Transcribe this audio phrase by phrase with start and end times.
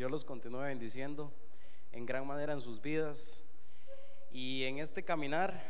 [0.00, 1.30] Dios los continúe bendiciendo
[1.92, 3.44] en gran manera en sus vidas
[4.32, 5.62] y en este caminar,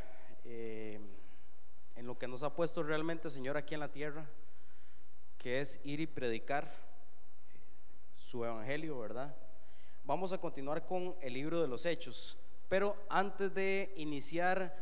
[0.45, 1.01] eh,
[1.97, 4.25] en lo que nos ha puesto realmente Señor aquí en la tierra,
[5.37, 6.73] que es ir y predicar
[8.13, 9.35] su evangelio, ¿verdad?
[10.05, 12.39] Vamos a continuar con el libro de los Hechos,
[12.69, 14.77] pero antes de iniciar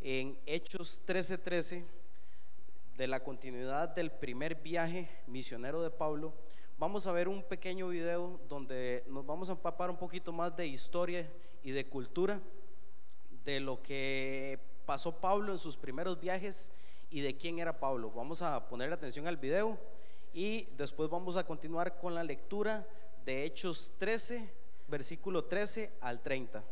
[0.00, 1.84] en Hechos 13:13,
[2.96, 6.34] de la continuidad del primer viaje misionero de Pablo,
[6.82, 10.66] vamos a ver un pequeño video donde nos vamos a empapar un poquito más de
[10.66, 12.40] historia y de cultura
[13.44, 16.72] de lo que pasó Pablo en sus primeros viajes
[17.08, 18.10] y de quién era Pablo.
[18.10, 19.78] Vamos a poner atención al video
[20.34, 22.84] y después vamos a continuar con la lectura
[23.24, 24.50] de Hechos 13,
[24.88, 26.64] versículo 13 al 30.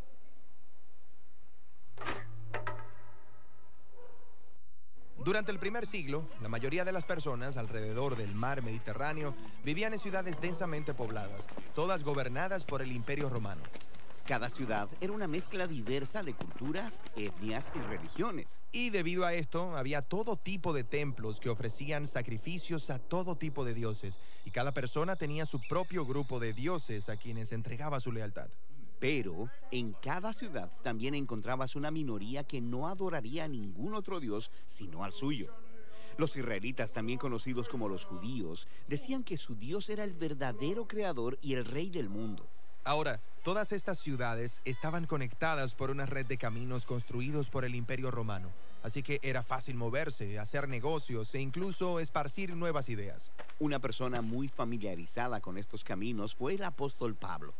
[5.23, 9.99] Durante el primer siglo, la mayoría de las personas alrededor del mar Mediterráneo vivían en
[9.99, 13.61] ciudades densamente pobladas, todas gobernadas por el Imperio Romano.
[14.27, 18.61] Cada ciudad era una mezcla diversa de culturas, etnias y religiones.
[18.73, 23.67] Y debido a esto, había todo tipo de templos que ofrecían sacrificios a todo tipo
[23.67, 28.11] de dioses, y cada persona tenía su propio grupo de dioses a quienes entregaba su
[28.11, 28.49] lealtad.
[29.01, 34.51] Pero en cada ciudad también encontrabas una minoría que no adoraría a ningún otro dios
[34.67, 35.53] sino al suyo.
[36.19, 41.39] Los israelitas, también conocidos como los judíos, decían que su Dios era el verdadero creador
[41.41, 42.47] y el rey del mundo.
[42.85, 48.11] Ahora, todas estas ciudades estaban conectadas por una red de caminos construidos por el Imperio
[48.11, 48.51] Romano,
[48.83, 53.33] así que era fácil moverse, hacer negocios e incluso esparcir nuevas ideas.
[53.59, 57.55] Una persona muy familiarizada con estos caminos fue el apóstol Pablo.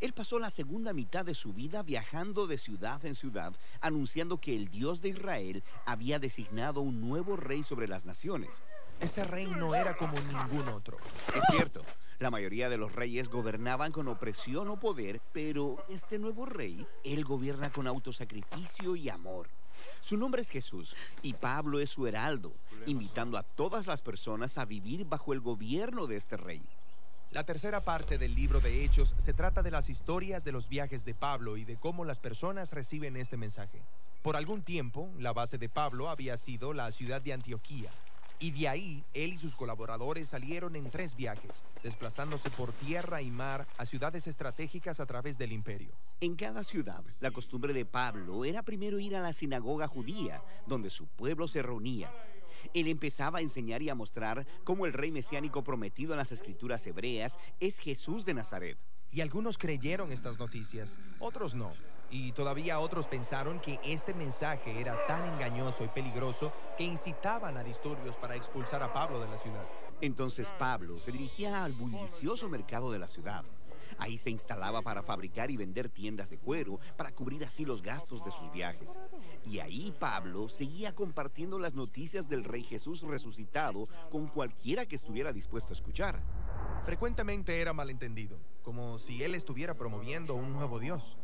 [0.00, 4.56] Él pasó la segunda mitad de su vida viajando de ciudad en ciudad, anunciando que
[4.56, 8.62] el Dios de Israel había designado un nuevo rey sobre las naciones.
[9.00, 10.96] Este rey no era como ningún otro.
[11.34, 11.82] Es cierto,
[12.20, 17.24] la mayoría de los reyes gobernaban con opresión o poder, pero este nuevo rey, él
[17.24, 19.48] gobierna con autosacrificio y amor.
[20.00, 22.52] Su nombre es Jesús y Pablo es su heraldo,
[22.86, 26.62] invitando a todas las personas a vivir bajo el gobierno de este rey.
[27.32, 31.06] La tercera parte del libro de Hechos se trata de las historias de los viajes
[31.06, 33.80] de Pablo y de cómo las personas reciben este mensaje.
[34.20, 37.90] Por algún tiempo, la base de Pablo había sido la ciudad de Antioquía,
[38.38, 43.30] y de ahí él y sus colaboradores salieron en tres viajes, desplazándose por tierra y
[43.30, 45.94] mar a ciudades estratégicas a través del imperio.
[46.20, 50.90] En cada ciudad, la costumbre de Pablo era primero ir a la sinagoga judía, donde
[50.90, 52.12] su pueblo se reunía
[52.74, 56.86] él empezaba a enseñar y a mostrar cómo el rey mesiánico prometido en las escrituras
[56.86, 58.78] hebreas es Jesús de Nazaret.
[59.10, 61.72] Y algunos creyeron estas noticias, otros no.
[62.10, 67.64] Y todavía otros pensaron que este mensaje era tan engañoso y peligroso que incitaban a
[67.64, 69.66] disturbios para expulsar a Pablo de la ciudad.
[70.00, 73.44] Entonces Pablo se dirigía al bullicioso mercado de la ciudad
[73.98, 78.24] Ahí se instalaba para fabricar y vender tiendas de cuero, para cubrir así los gastos
[78.24, 78.98] de sus viajes.
[79.44, 85.32] Y ahí Pablo seguía compartiendo las noticias del Rey Jesús resucitado con cualquiera que estuviera
[85.32, 86.22] dispuesto a escuchar.
[86.84, 91.16] Frecuentemente era malentendido, como si él estuviera promoviendo un nuevo Dios.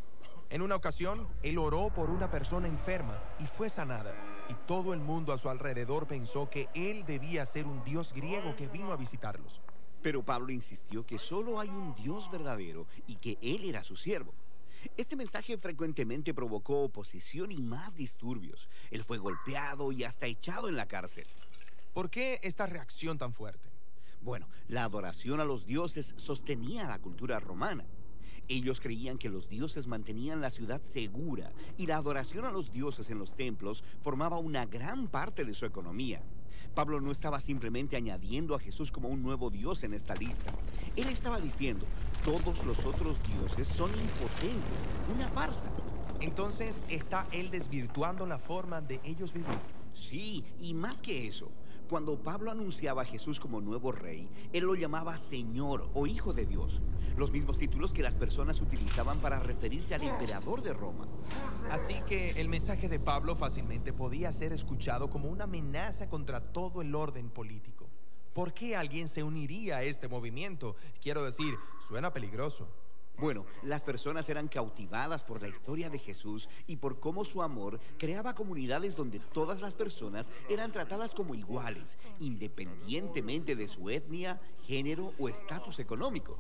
[0.51, 4.15] En una ocasión, él oró por una persona enferma y fue sanada.
[4.49, 8.57] Y todo el mundo a su alrededor pensó que él debía ser un dios griego
[8.57, 9.61] que vino a visitarlos.
[10.03, 14.33] Pero Pablo insistió que solo hay un Dios verdadero y que Él era su siervo.
[14.97, 18.69] Este mensaje frecuentemente provocó oposición y más disturbios.
[18.91, 21.27] Él fue golpeado y hasta echado en la cárcel.
[21.93, 23.69] ¿Por qué esta reacción tan fuerte?
[24.21, 27.85] Bueno, la adoración a los dioses sostenía la cultura romana.
[28.49, 33.11] Ellos creían que los dioses mantenían la ciudad segura y la adoración a los dioses
[33.11, 36.23] en los templos formaba una gran parte de su economía.
[36.75, 40.53] Pablo no estaba simplemente añadiendo a Jesús como un nuevo Dios en esta lista.
[40.97, 41.87] Él estaba diciendo,
[42.25, 45.69] todos los otros dioses son impotentes, una farsa.
[46.21, 49.59] Entonces, ¿está él desvirtuando la forma de ellos vivir?
[49.93, 51.51] Sí, y más que eso,
[51.89, 56.47] cuando Pablo anunciaba a Jesús como nuevo rey, él lo llamaba Señor o Hijo de
[56.47, 56.83] Dios,
[57.17, 61.09] los mismos títulos que las personas utilizaban para referirse al emperador de Roma.
[61.71, 66.83] Así que el mensaje de Pablo fácilmente podía ser escuchado como una amenaza contra todo
[66.83, 67.89] el orden político.
[68.35, 70.77] ¿Por qué alguien se uniría a este movimiento?
[71.03, 72.69] Quiero decir, suena peligroso.
[73.19, 77.81] Bueno, las personas eran cautivadas por la historia de Jesús y por cómo su amor
[77.99, 85.15] creaba comunidades donde todas las personas eran tratadas como iguales, independientemente de su etnia, género
[85.19, 86.39] o estatus económico.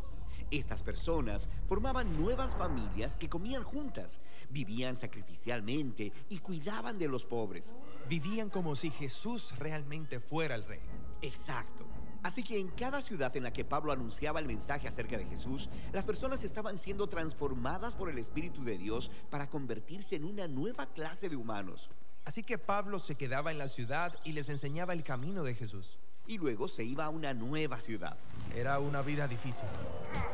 [0.53, 7.75] Estas personas formaban nuevas familias que comían juntas, vivían sacrificialmente y cuidaban de los pobres.
[8.09, 10.81] Vivían como si Jesús realmente fuera el rey.
[11.23, 11.98] Exacto.
[12.23, 15.71] Así que en cada ciudad en la que Pablo anunciaba el mensaje acerca de Jesús,
[15.93, 20.87] las personas estaban siendo transformadas por el Espíritu de Dios para convertirse en una nueva
[20.87, 21.91] clase de humanos.
[22.25, 26.03] Así que Pablo se quedaba en la ciudad y les enseñaba el camino de Jesús.
[26.27, 28.19] Y luego se iba a una nueva ciudad.
[28.55, 29.69] Era una vida difícil.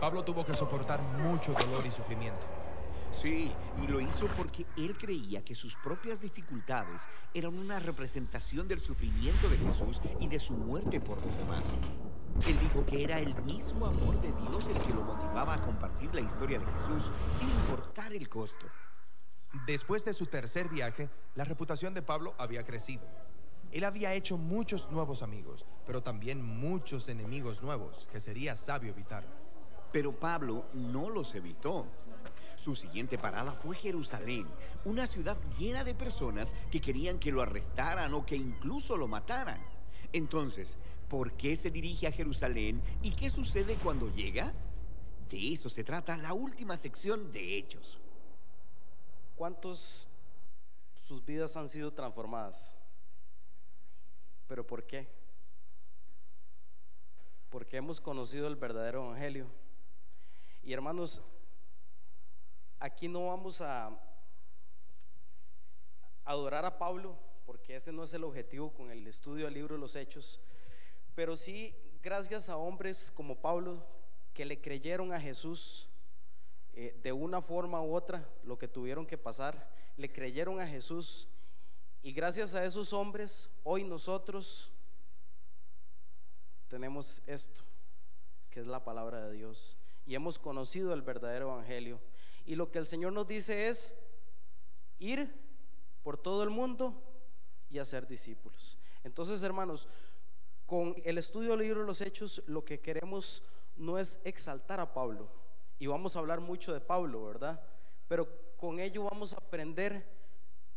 [0.00, 2.63] Pablo tuvo que soportar mucho dolor y sufrimiento.
[3.20, 3.52] Sí,
[3.82, 7.02] y lo hizo porque él creía que sus propias dificultades
[7.32, 11.64] eran una representación del sufrimiento de Jesús y de su muerte por los demás.
[12.46, 16.14] Él dijo que era el mismo amor de Dios el que lo motivaba a compartir
[16.14, 18.66] la historia de Jesús sin importar el costo.
[19.66, 23.06] Después de su tercer viaje, la reputación de Pablo había crecido.
[23.70, 29.24] Él había hecho muchos nuevos amigos, pero también muchos enemigos nuevos que sería sabio evitar.
[29.92, 31.86] Pero Pablo no los evitó.
[32.64, 34.48] Su siguiente parada fue Jerusalén,
[34.86, 39.62] una ciudad llena de personas que querían que lo arrestaran o que incluso lo mataran.
[40.14, 40.78] Entonces,
[41.10, 44.54] ¿por qué se dirige a Jerusalén y qué sucede cuando llega?
[45.28, 48.00] De eso se trata la última sección de Hechos.
[49.36, 50.08] ¿Cuántos
[51.06, 52.78] sus vidas han sido transformadas?
[54.48, 55.06] ¿Pero por qué?
[57.50, 59.50] Porque hemos conocido el verdadero evangelio.
[60.62, 61.20] Y hermanos,
[62.84, 63.90] aquí no vamos a
[66.22, 69.80] adorar a Pablo, porque ese no es el objetivo con el estudio del libro de
[69.80, 70.38] los Hechos,
[71.14, 73.86] pero sí gracias a hombres como Pablo
[74.34, 75.88] que le creyeron a Jesús
[76.74, 79.66] eh, de una forma u otra, lo que tuvieron que pasar,
[79.96, 81.26] le creyeron a Jesús
[82.02, 84.70] y gracias a esos hombres, hoy nosotros
[86.68, 87.62] tenemos esto,
[88.50, 91.98] que es la palabra de Dios, y hemos conocido el verdadero evangelio.
[92.44, 93.96] Y lo que el Señor nos dice es
[94.98, 95.34] ir
[96.02, 97.02] por todo el mundo
[97.70, 98.78] y hacer discípulos.
[99.02, 99.88] Entonces, hermanos,
[100.66, 103.42] con el estudio del libro de los Hechos, lo que queremos
[103.76, 105.28] no es exaltar a Pablo,
[105.78, 107.60] y vamos a hablar mucho de Pablo, ¿verdad?
[108.08, 110.06] Pero con ello vamos a aprender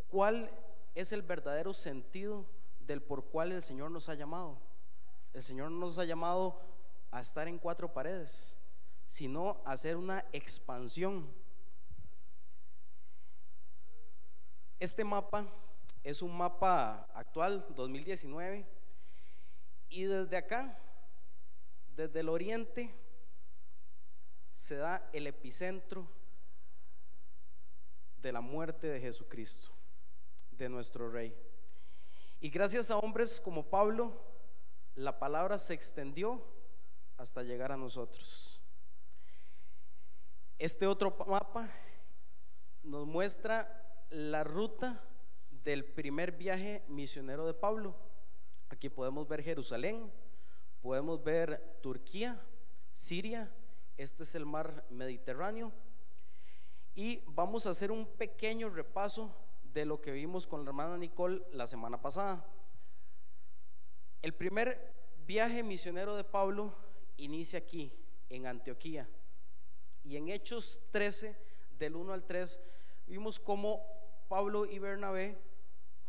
[0.08, 0.52] cuál
[0.96, 2.46] es el verdadero sentido
[2.80, 4.58] del por cual el Señor nos ha llamado.
[5.34, 6.60] El Señor nos ha llamado
[7.12, 8.58] a estar en cuatro paredes,
[9.06, 11.30] sino a hacer una expansión
[14.80, 15.48] Este mapa
[16.04, 18.66] es un mapa actual, 2019,
[19.90, 20.78] y desde acá,
[21.96, 22.94] desde el oriente,
[24.54, 26.08] se da el epicentro
[28.22, 29.72] de la muerte de Jesucristo,
[30.52, 31.36] de nuestro Rey.
[32.40, 34.14] Y gracias a hombres como Pablo,
[34.94, 36.46] la palabra se extendió
[37.18, 38.62] hasta llegar a nosotros.
[40.60, 41.68] Este otro mapa
[42.84, 45.04] nos muestra la ruta
[45.64, 47.96] del primer viaje misionero de Pablo.
[48.70, 50.12] Aquí podemos ver Jerusalén,
[50.82, 52.42] podemos ver Turquía,
[52.92, 53.52] Siria,
[53.98, 55.72] este es el mar Mediterráneo.
[56.96, 59.36] Y vamos a hacer un pequeño repaso
[59.74, 62.46] de lo que vimos con la hermana Nicole la semana pasada.
[64.22, 64.96] El primer
[65.26, 66.74] viaje misionero de Pablo
[67.18, 67.92] inicia aquí,
[68.30, 69.08] en Antioquía.
[70.04, 71.38] Y en Hechos 13,
[71.78, 72.60] del 1 al 3,
[73.06, 73.97] vimos cómo
[74.28, 75.38] Pablo y Bernabé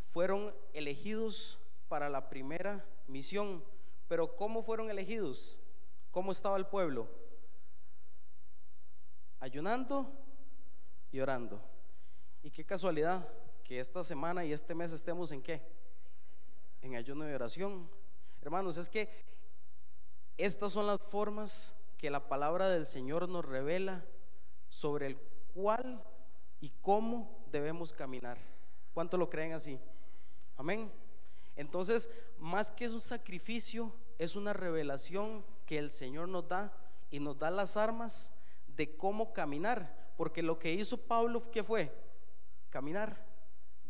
[0.01, 3.65] fueron elegidos para la primera misión.
[4.09, 5.61] Pero ¿cómo fueron elegidos?
[6.11, 7.09] ¿Cómo estaba el pueblo?
[9.41, 10.13] Ayunando
[11.13, 11.61] y orando.
[12.43, 13.29] Y qué casualidad
[13.63, 15.63] que esta semana y este mes estemos en qué?
[16.81, 17.89] En ayuno y oración.
[18.41, 19.11] Hermanos, es que
[20.37, 24.05] estas son las formas que la palabra del Señor nos revela
[24.69, 25.19] sobre el
[25.53, 26.03] cual
[26.61, 28.39] y cómo debemos caminar.
[28.93, 29.79] ¿Cuánto lo creen así?
[30.57, 30.91] Amén.
[31.57, 36.73] Entonces, más que es un sacrificio, es una revelación que el Señor nos da
[37.11, 38.33] y nos da las armas
[38.67, 40.13] de cómo caminar.
[40.17, 41.93] Porque lo que hizo Pablo, ¿qué fue?
[42.71, 43.25] Caminar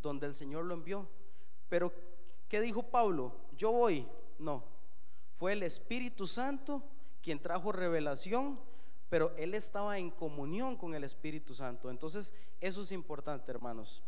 [0.01, 1.07] donde el Señor lo envió.
[1.67, 1.93] Pero,
[2.47, 3.35] ¿qué dijo Pablo?
[3.57, 4.07] Yo voy.
[4.37, 4.63] No.
[5.31, 6.83] Fue el Espíritu Santo
[7.21, 8.59] quien trajo revelación
[9.09, 11.89] pero él estaba en comunión con el Espíritu Santo.
[11.89, 14.03] Entonces, eso es importante, hermanos.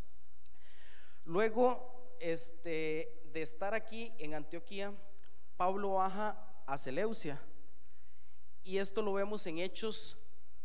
[1.26, 4.94] Luego este, de estar aquí en Antioquía,
[5.58, 7.42] Pablo baja a Seleucia.
[8.64, 10.18] Y esto lo vemos en Hechos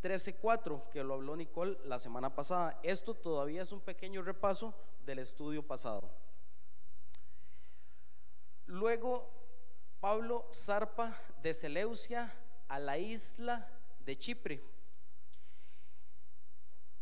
[0.02, 2.78] 13:4, que lo habló Nicole la semana pasada.
[2.83, 4.75] Esto todavía es un pequeño repaso
[5.05, 6.11] del estudio pasado.
[8.66, 9.31] Luego,
[10.00, 12.33] Pablo zarpa de Seleucia
[12.69, 13.69] a la isla
[14.07, 14.63] de Chipre.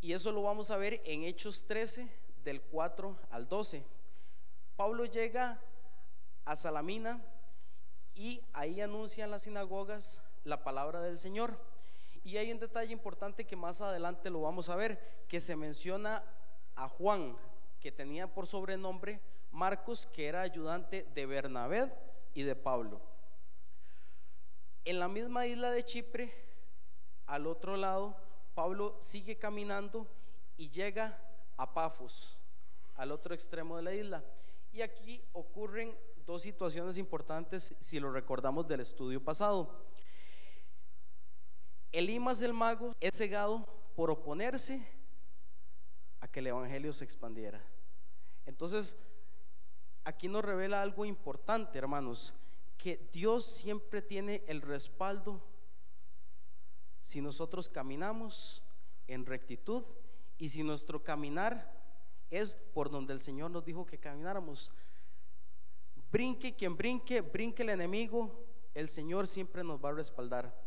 [0.01, 2.09] Y eso lo vamos a ver en Hechos 13,
[2.43, 3.85] del 4 al 12.
[4.77, 5.61] Pablo llega
[6.45, 7.23] a Salamina
[8.15, 11.59] y ahí anuncian las sinagogas la palabra del Señor.
[12.23, 16.25] Y hay un detalle importante que más adelante lo vamos a ver, que se menciona
[16.75, 17.37] a Juan,
[17.81, 19.21] que tenía por sobrenombre
[19.53, 21.93] Marcos, que era ayudante de Bernabé
[22.33, 23.01] y de Pablo.
[24.85, 26.44] En la misma isla de Chipre,
[27.27, 28.17] al otro lado,
[28.55, 30.07] Pablo sigue caminando
[30.57, 31.19] y llega
[31.57, 32.39] a Pafos,
[32.97, 34.25] al otro extremo de la isla.
[34.73, 39.85] Y aquí ocurren dos situaciones importantes si lo recordamos del estudio pasado.
[41.93, 44.85] Elimas el mago es cegado por oponerse
[46.21, 47.63] a que el evangelio se expandiera.
[48.47, 48.97] Entonces,
[50.05, 52.35] aquí nos revela algo importante, hermanos,
[52.77, 55.41] que Dios siempre tiene el respaldo
[57.05, 58.63] si nosotros caminamos
[59.09, 59.85] en rectitud
[60.39, 61.71] y si nuestro caminar
[62.31, 64.73] es por donde el Señor nos dijo que camináramos.
[66.11, 70.59] Brinque quien brinque, brinque el enemigo, el Señor siempre nos va a respaldar.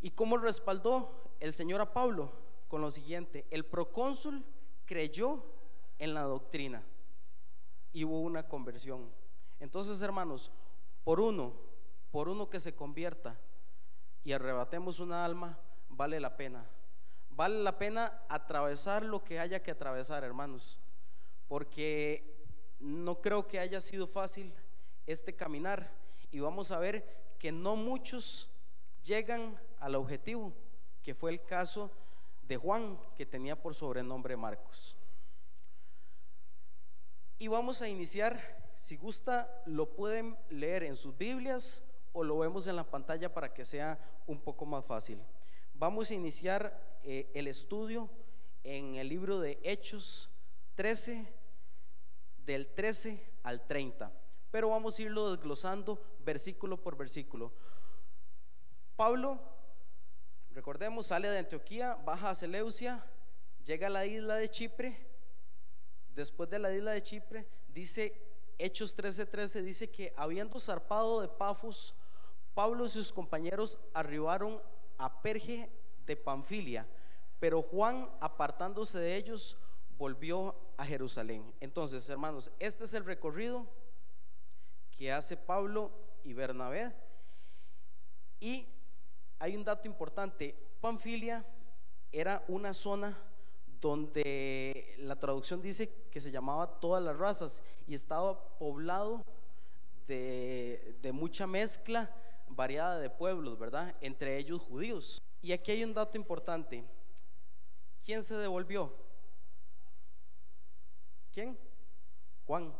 [0.00, 2.32] ¿Y cómo respaldó el Señor a Pablo?
[2.66, 4.44] Con lo siguiente, el procónsul
[4.84, 5.44] creyó
[6.00, 6.82] en la doctrina
[7.92, 9.12] y hubo una conversión.
[9.60, 10.50] Entonces, hermanos,
[11.04, 11.52] por uno,
[12.10, 13.38] por uno que se convierta
[14.24, 15.58] y arrebatemos una alma,
[15.88, 16.66] vale la pena.
[17.30, 20.80] Vale la pena atravesar lo que haya que atravesar, hermanos,
[21.48, 22.36] porque
[22.80, 24.52] no creo que haya sido fácil
[25.06, 25.90] este caminar
[26.30, 28.50] y vamos a ver que no muchos
[29.02, 30.52] llegan al objetivo,
[31.02, 31.90] que fue el caso
[32.42, 34.96] de Juan, que tenía por sobrenombre Marcos.
[37.38, 38.38] Y vamos a iniciar,
[38.74, 43.52] si gusta, lo pueden leer en sus Biblias o lo vemos en la pantalla para
[43.52, 45.18] que sea un poco más fácil.
[45.74, 48.10] Vamos a iniciar eh, el estudio
[48.64, 50.30] en el libro de Hechos
[50.74, 51.26] 13,
[52.44, 54.12] del 13 al 30,
[54.50, 57.52] pero vamos a irlo desglosando versículo por versículo.
[58.96, 59.40] Pablo
[60.52, 63.04] Recordemos, sale de Antioquía, baja a Seleucia,
[63.64, 65.06] llega a la isla de Chipre.
[66.14, 68.20] Después de la isla de Chipre, dice
[68.58, 71.94] Hechos 13:13, dice que habiendo zarpado de Pafos,
[72.54, 74.60] Pablo y sus compañeros arribaron
[74.98, 75.70] a Perge
[76.06, 76.86] de Panfilia,
[77.38, 79.56] pero Juan, apartándose de ellos,
[79.96, 81.54] volvió a Jerusalén.
[81.60, 83.66] Entonces, hermanos, este es el recorrido
[84.96, 85.90] que hace Pablo
[86.24, 86.92] y Bernabé.
[88.40, 88.66] Y
[89.38, 90.54] hay un dato importante.
[90.80, 91.44] Panfilia
[92.12, 93.16] era una zona
[93.80, 99.24] donde la traducción dice que se llamaba todas las razas y estaba poblado
[100.06, 102.10] de, de, mucha mezcla
[102.50, 103.94] variada de pueblos, ¿verdad?
[104.00, 105.22] Entre ellos judíos.
[105.40, 106.84] Y aquí hay un dato importante.
[108.04, 108.94] ¿Quién se devolvió?
[111.32, 111.58] ¿Quién?
[112.46, 112.74] Juan.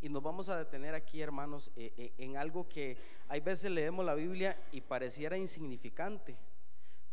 [0.00, 2.96] Y nos vamos a detener aquí, hermanos, eh, eh, en algo que
[3.28, 6.38] hay veces leemos la Biblia y pareciera insignificante,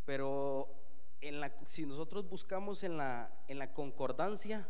[0.05, 0.69] pero
[1.65, 4.67] si nosotros buscamos en la concordancia,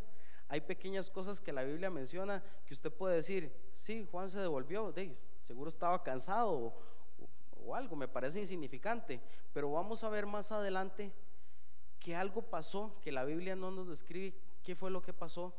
[0.48, 4.94] hay pequeñas cosas que la Biblia menciona que usted puede decir, sí, Juan se devolvió,
[5.42, 6.74] seguro estaba cansado
[7.64, 9.20] o, algo, me parece insignificante,
[9.52, 11.12] pero vamos a ver más adelante
[11.98, 15.54] que algo pasó, que la Biblia no nos describe qué fue lo que pasó,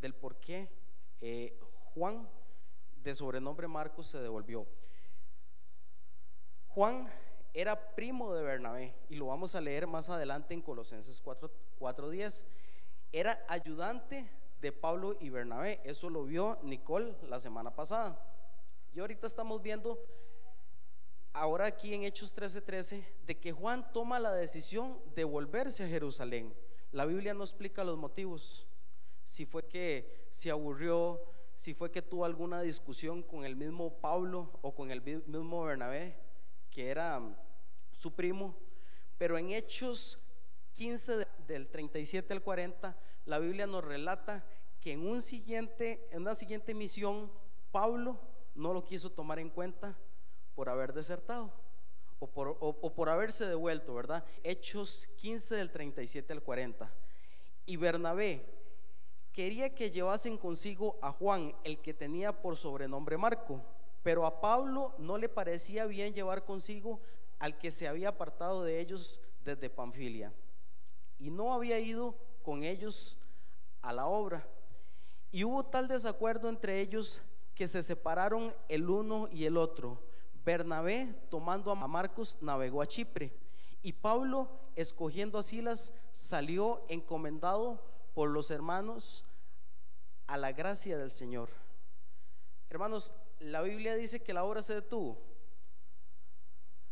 [0.00, 0.68] del por qué
[1.20, 1.58] eh,
[1.94, 2.28] Juan,
[3.02, 4.66] de sobrenombre Marcos, se devolvió.
[6.68, 7.10] Juan
[7.52, 12.46] era primo de Bernabé y lo vamos a leer más adelante en Colosenses 4:10.
[13.12, 14.30] era ayudante
[14.60, 15.80] de Pablo y Bernabé.
[15.84, 18.18] Eso lo vio Nicole la semana pasada.
[18.92, 19.98] Y ahorita estamos viendo,
[21.32, 26.54] ahora aquí en Hechos 13:13, de que Juan toma la decisión de volverse a Jerusalén.
[26.92, 28.66] La Biblia no explica los motivos.
[29.24, 31.20] Si fue que se aburrió,
[31.54, 36.16] si fue que tuvo alguna discusión con el mismo Pablo o con el mismo Bernabé,
[36.70, 37.36] que era mm,
[37.92, 38.56] su primo,
[39.18, 40.18] pero en Hechos
[40.72, 42.96] 15 del 37 al 40,
[43.26, 44.44] la Biblia nos relata
[44.80, 47.30] que en, un siguiente, en una siguiente misión,
[47.70, 48.18] Pablo
[48.54, 49.96] no lo quiso tomar en cuenta
[50.60, 51.50] por haber desertado
[52.18, 54.22] o por, o por haberse devuelto, ¿verdad?
[54.44, 56.92] Hechos 15 del 37 al 40.
[57.64, 58.44] Y Bernabé,
[59.32, 63.64] quería que llevasen consigo a Juan, el que tenía por sobrenombre Marco,
[64.02, 67.00] pero a Pablo no le parecía bien llevar consigo
[67.38, 70.30] al que se había apartado de ellos desde Panfilia
[71.18, 73.16] y no había ido con ellos
[73.80, 74.46] a la obra.
[75.32, 77.22] Y hubo tal desacuerdo entre ellos
[77.60, 80.09] que se separaron el uno y el otro.
[80.50, 83.32] Bernabé, tomando a Marcos, navegó a Chipre
[83.82, 87.80] y Pablo, escogiendo a Silas, salió encomendado
[88.14, 89.24] por los hermanos
[90.26, 91.50] a la gracia del Señor.
[92.68, 95.22] Hermanos, la Biblia dice que la obra se detuvo.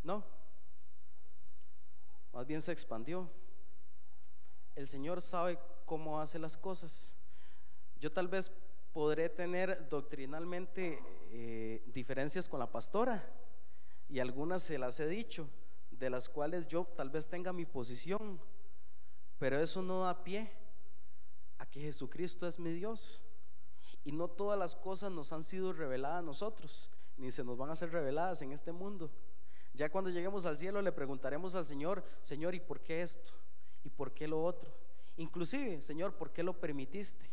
[0.05, 0.25] No,
[2.33, 3.29] más bien se expandió.
[4.77, 7.17] El Señor sabe cómo hace las cosas.
[7.99, 8.53] Yo tal vez
[8.93, 13.35] podré tener doctrinalmente eh, diferencias con la pastora
[14.09, 15.49] y algunas se las he dicho,
[15.91, 18.41] de las cuales yo tal vez tenga mi posición,
[19.39, 20.51] pero eso no da pie
[21.59, 23.25] a que Jesucristo es mi Dios.
[24.05, 27.71] Y no todas las cosas nos han sido reveladas a nosotros, ni se nos van
[27.71, 29.11] a ser reveladas en este mundo.
[29.75, 33.33] Ya cuando lleguemos al cielo le preguntaremos al Señor, Señor, ¿y por qué esto?
[33.85, 34.73] ¿Y por qué lo otro?
[35.17, 37.27] Inclusive, Señor, ¿por qué lo permitiste?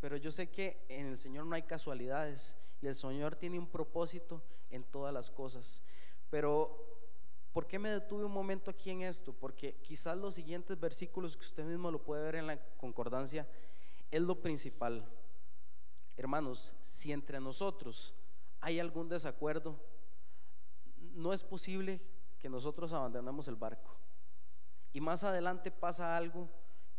[0.00, 3.66] Pero yo sé que en el Señor no hay casualidades y el Señor tiene un
[3.66, 5.82] propósito en todas las cosas.
[6.30, 6.76] Pero,
[7.52, 9.32] ¿por qué me detuve un momento aquí en esto?
[9.32, 13.48] Porque quizás los siguientes versículos que usted mismo lo puede ver en la concordancia
[14.10, 15.04] es lo principal.
[16.16, 18.14] Hermanos, si entre nosotros
[18.60, 19.78] hay algún desacuerdo,
[21.12, 22.00] no es posible
[22.38, 23.96] que nosotros abandonemos el barco.
[24.92, 26.48] Y más adelante pasa algo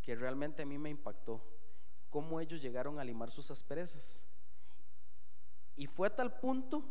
[0.01, 1.41] que realmente a mí me impactó,
[2.09, 4.25] cómo ellos llegaron a limar sus asperezas.
[5.75, 6.83] Y fue a tal punto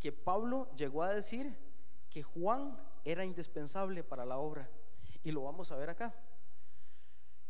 [0.00, 1.56] que Pablo llegó a decir
[2.10, 4.68] que Juan era indispensable para la obra.
[5.22, 6.14] Y lo vamos a ver acá.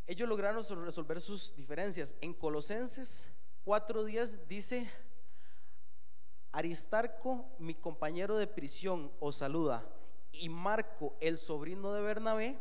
[0.07, 2.15] Ellos lograron resolver sus diferencias.
[2.21, 3.31] En Colosenses
[3.65, 4.91] 4.10 dice,
[6.53, 9.85] Aristarco, mi compañero de prisión, os saluda,
[10.31, 12.59] y Marco, el sobrino de Bernabé,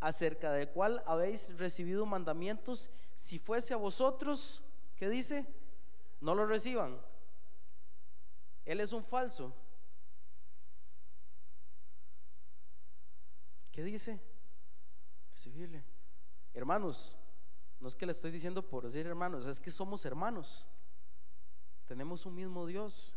[0.00, 4.62] acerca del cual habéis recibido mandamientos, si fuese a vosotros,
[4.96, 5.46] ¿qué dice?
[6.20, 7.00] No lo reciban.
[8.64, 9.54] Él es un falso.
[13.72, 14.20] ¿Qué dice?
[15.32, 15.84] Recibirle.
[16.54, 17.18] Hermanos,
[17.80, 20.68] no es que le estoy diciendo por decir hermanos, es que somos hermanos.
[21.86, 23.14] Tenemos un mismo Dios.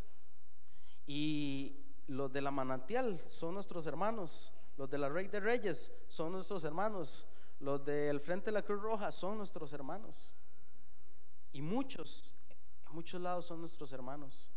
[1.07, 4.53] Y los de la manantial son nuestros hermanos.
[4.79, 7.27] Los de la Rey de Reyes son nuestros hermanos.
[7.59, 10.33] Los del Frente de la Cruz Roja son nuestros hermanos.
[11.51, 12.33] Y muchos,
[12.87, 14.49] en muchos lados son nuestros hermanos.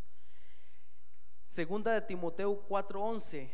[1.43, 3.51] Segunda de Timoteo 4:11.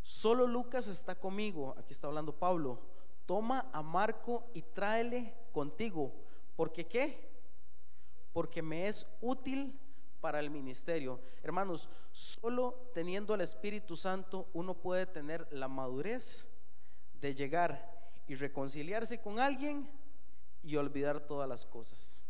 [0.00, 1.74] Solo Lucas está conmigo.
[1.76, 2.78] Aquí está hablando Pablo.
[3.26, 6.14] Toma a Marco y tráele contigo.
[6.54, 7.32] ¿Porque qué?
[8.32, 9.76] Porque me es útil
[10.26, 11.20] para el ministerio.
[11.44, 16.48] Hermanos, solo teniendo el Espíritu Santo uno puede tener la madurez
[17.20, 19.88] de llegar y reconciliarse con alguien
[20.64, 22.24] y olvidar todas las cosas.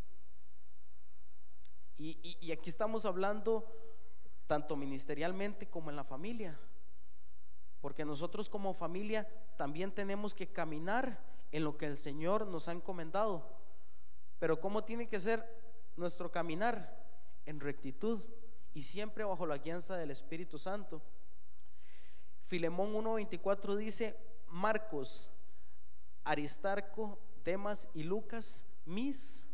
[1.96, 3.66] Y, aquí estamos hablando
[4.46, 6.60] tanto ministerialmente como en la familia.
[7.80, 11.18] Porque nosotros como familia también tenemos que caminar
[11.50, 13.56] en lo que el Señor nos ha encomendado.
[14.38, 15.42] Pero ¿cómo tiene que ser
[15.96, 16.95] nuestro caminar?
[17.46, 18.20] En rectitud
[18.74, 21.00] y siempre bajo la guianza del Espíritu Santo.
[22.44, 24.16] Filemón 1:24 dice,
[24.48, 25.30] Marcos,
[26.24, 29.48] Aristarco, Demas y Lucas, mis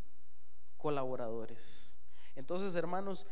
[0.76, 1.96] colaboradores.
[2.34, 3.26] Entonces, hermanos,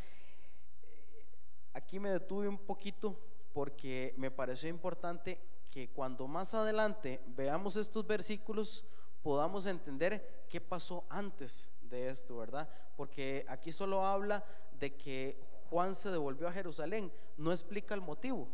[1.73, 3.19] aquí me detuve un poquito
[3.53, 8.85] porque me pareció importante que cuando más adelante veamos estos versículos
[9.21, 12.67] podamos entender qué pasó antes de esto, ¿verdad?
[12.95, 14.43] Porque aquí solo habla
[14.79, 15.37] de que
[15.69, 18.47] Juan se devolvió a Jerusalén, no explica el motivo.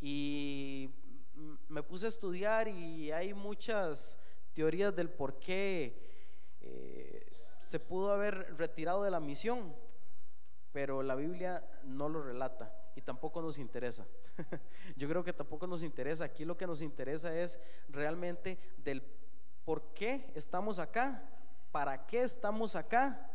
[0.00, 0.90] Y
[1.68, 4.18] me puse a estudiar y hay muchas
[4.52, 5.96] teorías del por qué
[6.60, 7.26] eh,
[7.58, 9.74] se pudo haber retirado de la misión,
[10.72, 14.06] pero la Biblia no lo relata y tampoco nos interesa.
[14.96, 16.24] Yo creo que tampoco nos interesa.
[16.24, 19.02] Aquí lo que nos interesa es realmente del
[19.64, 21.37] por qué estamos acá
[21.70, 23.30] ¿para qué estamos acá?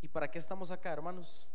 [0.00, 1.48] ¿Y para qué estamos acá, hermanos?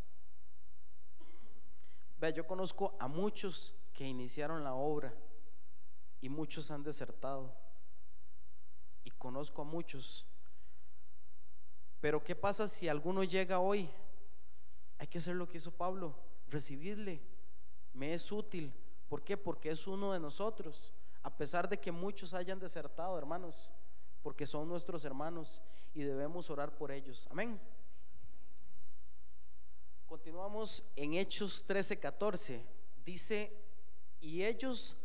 [2.20, 5.14] Vea, yo conozco a muchos que iniciaron la obra
[6.22, 7.54] y muchos han desertado.
[9.04, 10.26] Y conozco a muchos.
[12.00, 13.90] Pero ¿qué pasa si alguno llega hoy?
[14.98, 16.16] Hay que hacer lo que hizo Pablo,
[16.48, 17.22] recibirle.
[17.94, 18.74] Me es útil.
[19.08, 19.38] ¿Por qué?
[19.38, 20.94] Porque es uno de nosotros.
[21.22, 23.74] A pesar de que muchos hayan desertado, hermanos
[24.28, 25.62] porque son nuestros hermanos
[25.94, 27.30] y debemos orar por ellos.
[27.32, 27.58] Amén.
[30.06, 32.62] Continuamos en Hechos 13, 14.
[33.06, 33.58] Dice,
[34.20, 34.98] y ellos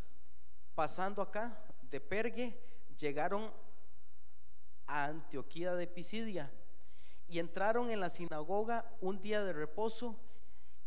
[0.74, 2.58] pasando acá de Pergue
[2.98, 3.52] llegaron
[4.88, 6.52] a Antioquía de Pisidia
[7.28, 10.18] y entraron en la sinagoga un día de reposo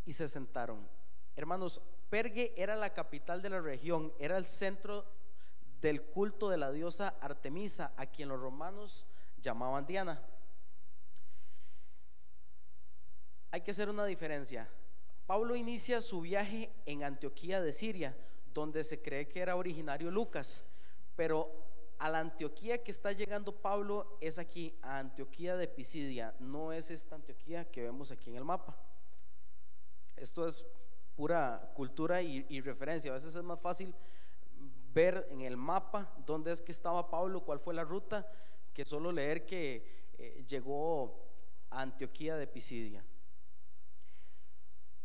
[0.06, 0.86] y se sentaron.
[1.38, 5.06] Hermanos, Pergue era la capital de la región, era el centro
[5.86, 9.06] del culto de la diosa Artemisa, a quien los romanos
[9.38, 10.20] llamaban Diana.
[13.52, 14.68] hay que hacer una diferencia.
[15.28, 18.14] Pablo inicia su viaje en Antioquía de Siria,
[18.54, 20.66] donde se cree que era originario Lucas,
[21.16, 21.50] pero
[22.00, 26.92] a la Antioquía que está llegando Pablo es aquí, a Antioquía de Pisidia, no es
[26.92, 28.76] esta Antioquía que vemos aquí en el mapa.
[30.18, 30.66] Esto es
[31.16, 33.12] pura cultura y, referencia.
[33.12, 33.96] A veces es más fácil
[34.96, 38.26] ver en el mapa dónde es que estaba Pablo, cuál fue la ruta,
[38.74, 41.22] que solo leer que eh, llegó
[41.70, 43.06] a Antioquía de Pisidia.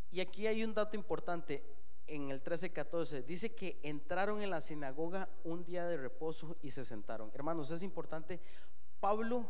[0.09, 1.63] Y aquí hay un dato importante
[2.07, 3.23] en el 13:14.
[3.23, 7.29] Dice que entraron en la sinagoga un día de reposo y se sentaron.
[7.33, 8.39] Hermanos, es importante.
[8.99, 9.45] Pablo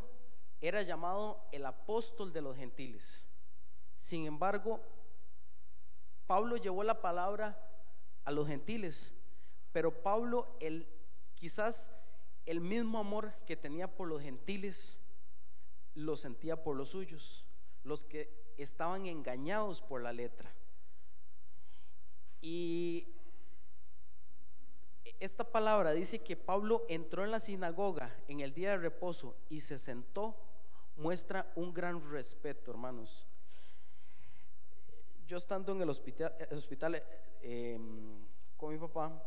[0.60, 3.28] era llamado el apóstol de los gentiles.
[3.96, 4.80] Sin embargo,
[6.26, 7.60] Pablo llevó la palabra
[8.24, 9.14] a los gentiles,
[9.72, 10.58] pero Pablo,
[11.36, 11.92] quizás
[12.46, 15.02] el mismo amor que tenía por los gentiles,
[15.96, 17.46] lo sentía por los suyos,
[17.84, 20.52] los que estaban engañados por la letra.
[22.42, 23.08] Y
[25.20, 29.60] esta palabra dice que Pablo entró en la sinagoga en el día de reposo y
[29.60, 30.36] se sentó,
[30.96, 33.28] muestra un gran respeto, hermanos
[35.32, 37.02] yo estando en el hospital, hospital
[37.42, 38.26] em,
[38.58, 39.24] con mi papá,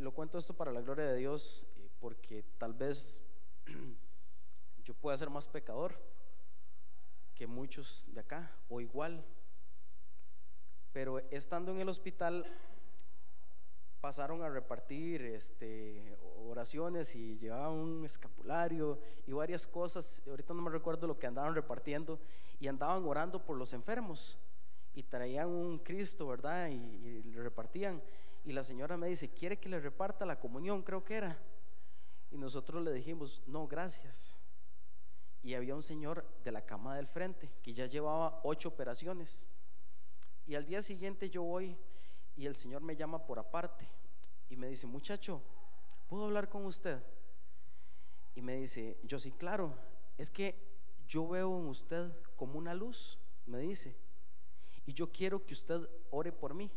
[0.00, 3.20] lo cuento esto para la gloria de Dios, eh, porque tal vez
[4.84, 5.94] yo pueda ser más pecador
[7.34, 9.24] que muchos de acá, o igual.
[10.92, 12.44] Pero estando en el hospital,
[14.00, 16.16] pasaron a repartir este,
[16.48, 20.22] oraciones y llevaban un escapulario y varias cosas.
[20.26, 22.18] Ahorita no me recuerdo lo que andaban repartiendo
[22.58, 24.38] y andaban orando por los enfermos
[24.94, 26.68] y traían un Cristo, ¿verdad?
[26.68, 28.02] Y, le repartían.
[28.44, 30.82] Y la señora me dice, ¿quiere que le reparta la comunión?
[30.82, 31.38] Creo que era.
[32.30, 34.38] Y nosotros le dijimos, no, gracias.
[35.42, 39.48] Y había un señor de la cama del frente que ya llevaba ocho operaciones.
[40.46, 41.76] Y al día siguiente yo voy
[42.36, 43.86] y el señor me llama por aparte
[44.48, 45.42] y me dice, muchacho,
[46.08, 47.02] ¿puedo hablar con usted?
[48.34, 49.74] Y me dice, yo sí, claro,
[50.18, 50.54] es que
[51.06, 53.96] yo veo en usted como una luz, me dice
[54.90, 56.68] y yo quiero que usted ore por mí.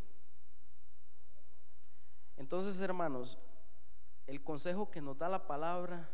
[2.44, 3.38] Entonces, hermanos,
[4.28, 6.10] el consejo que nos da la palabra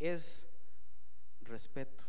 [0.00, 0.48] es
[1.42, 2.04] respeto.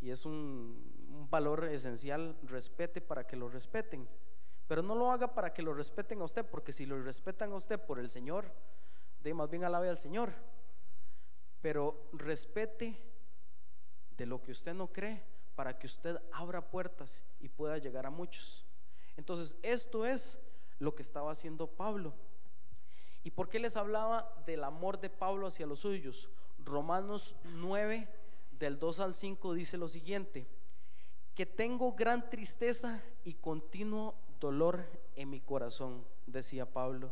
[0.00, 4.08] Y es un, valor esencial, respete para que lo respeten.
[4.66, 7.56] Pero no lo haga para que lo respeten a usted, porque si lo respetan a
[7.56, 8.50] usted por el Señor,
[9.20, 10.32] de más bien alabe al Señor.
[11.60, 12.98] Pero respete
[14.16, 15.22] de lo que usted no cree,
[15.54, 18.64] para que usted abra puertas y pueda llegar a muchos.
[19.18, 20.40] Entonces, esto es
[20.78, 22.14] lo que estaba haciendo Pablo.
[23.22, 26.28] ¿Y por qué les hablaba del amor de Pablo hacia los suyos?
[26.58, 28.08] Romanos 9,
[28.58, 30.46] del 2 al 5, dice lo siguiente,
[31.34, 37.10] que tengo gran tristeza y continuo dolor en mi corazón, decía Pablo,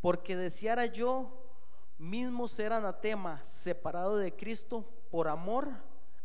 [0.00, 1.30] porque deseara yo
[1.98, 5.68] mismo ser anatema, separado de Cristo por amor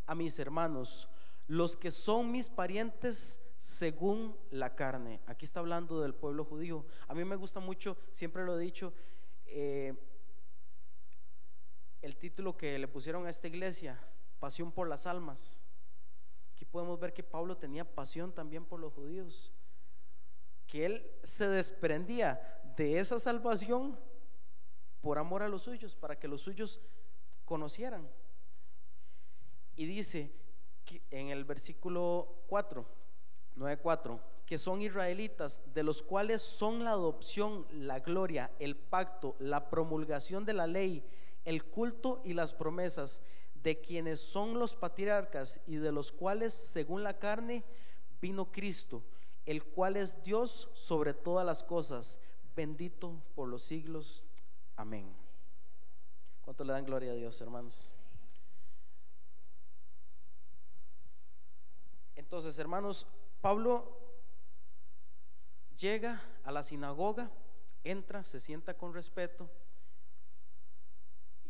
[0.06, 1.10] a mis hermanos,
[1.48, 5.22] los que son mis parientes según la carne.
[5.26, 6.86] Aquí está hablando del pueblo judío.
[7.08, 8.94] A mí me gusta mucho, siempre lo he dicho,
[9.48, 9.96] eh,
[12.04, 14.00] el título que le pusieron a esta iglesia,
[14.40, 15.64] Pasión por las almas.
[16.54, 19.52] Aquí podemos ver que Pablo tenía pasión también por los judíos,
[20.68, 24.00] que él se desprendía de esa salvación
[25.02, 26.80] por amor a los suyos, para que los suyos
[27.46, 28.08] conocieran.
[29.76, 30.32] Y dice
[31.10, 33.05] en el versículo 4,
[33.58, 39.70] 9.4, que son israelitas, de los cuales son la adopción, la gloria, el pacto, la
[39.70, 41.04] promulgación de la ley,
[41.46, 43.22] el culto y las promesas,
[43.64, 47.64] de quienes son los patriarcas y de los cuales, según la carne,
[48.22, 49.04] vino Cristo,
[49.46, 52.20] el cual es Dios sobre todas las cosas,
[52.56, 54.26] bendito por los siglos.
[54.76, 55.12] Amén.
[56.44, 57.92] ¿Cuánto le dan gloria a Dios, hermanos?
[62.16, 63.08] Entonces, hermanos,
[63.46, 63.86] Pablo
[65.78, 67.30] llega a la sinagoga,
[67.84, 69.48] entra, se sienta con respeto.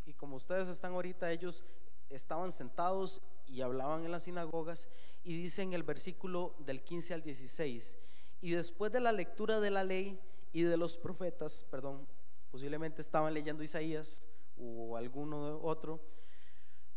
[0.05, 1.63] Y como ustedes están ahorita, ellos
[2.09, 4.89] estaban sentados y hablaban en las sinagogas.
[5.23, 7.97] Y dice en el versículo del 15 al 16,
[8.41, 10.19] y después de la lectura de la ley
[10.51, 12.05] y de los profetas, perdón,
[12.51, 14.27] posiblemente estaban leyendo Isaías
[14.57, 16.01] o alguno otro,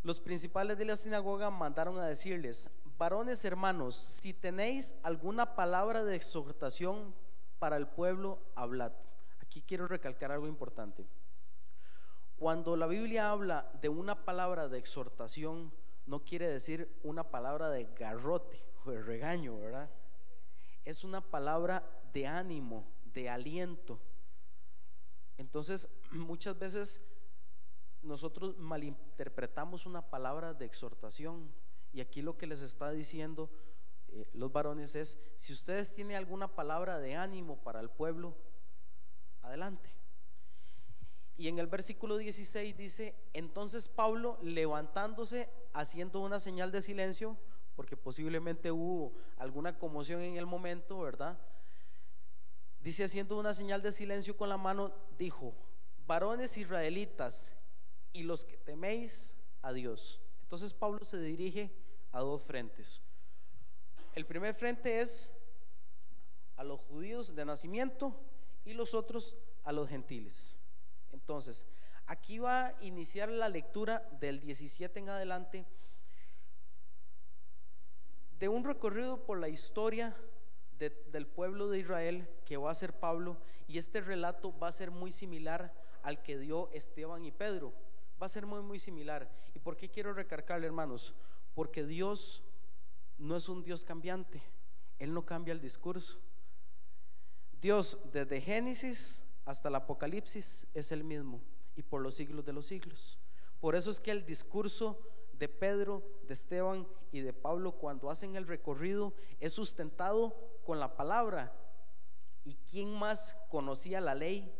[0.03, 6.17] los principales de la sinagoga mandaron a decirles, varones hermanos, si tenéis alguna palabra de
[6.17, 7.15] exhortación
[7.61, 8.93] para el pueblo, hablad.
[9.41, 11.07] Aquí quiero recalcar algo importante.
[12.37, 15.73] Cuando la Biblia habla de una palabra de exhortación,
[16.07, 19.89] no quiere decir una palabra de garrote o de regaño, ¿verdad?
[20.85, 24.01] Es una palabra de ánimo, de aliento.
[25.37, 27.03] Entonces, muchas veces
[28.03, 31.53] nosotros malinterpretamos una palabra de exhortación
[31.93, 33.51] y aquí lo que les está diciendo
[34.11, 38.35] eh, los varones es, si ustedes tienen alguna palabra de ánimo para el pueblo,
[39.43, 39.91] adelante.
[41.37, 47.37] Y en el versículo 16 dice, entonces Pablo levantándose, haciendo una señal de silencio,
[47.77, 51.39] porque posiblemente hubo alguna conmoción en el momento, ¿verdad?
[52.81, 55.55] Dice, haciendo una señal de silencio con la mano, dijo,
[56.07, 57.55] varones israelitas
[58.13, 60.21] y los que teméis a Dios.
[60.49, 61.71] Entonces Pablo se dirige
[62.11, 63.03] a dos frentes.
[64.15, 65.31] El primer frente es
[66.57, 68.19] a los judíos de nacimiento
[68.65, 70.59] y los otros a los gentiles.
[71.13, 71.67] Entonces,
[72.07, 75.67] aquí va a iniciar la lectura del 17 en adelante
[78.39, 80.17] de un recorrido por la historia
[80.79, 84.91] del pueblo de Israel que va a ser Pablo y este relato va a ser
[84.91, 87.75] muy similar al que dio Esteban y Pedro.
[88.21, 89.31] Va a ser muy, muy similar.
[89.55, 91.15] ¿Y por qué quiero recargarle, hermanos?
[91.55, 92.43] Porque Dios
[93.17, 94.43] no es un Dios cambiante.
[94.99, 96.19] Él no cambia el discurso.
[97.61, 101.41] Dios desde Génesis hasta el Apocalipsis es el mismo
[101.77, 103.19] y por los siglos de los siglos.
[103.61, 105.01] Por eso es que el discurso
[105.33, 110.97] de Pedro, de Esteban y de Pablo cuando hacen el recorrido es sustentado con la
[110.97, 111.53] palabra.
[112.45, 114.53] ¿Y quién más conocía la ley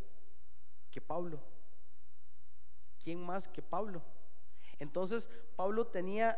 [0.91, 1.41] que Pablo?
[3.03, 4.01] ¿Quién más que Pablo?
[4.79, 6.37] Entonces Pablo tenía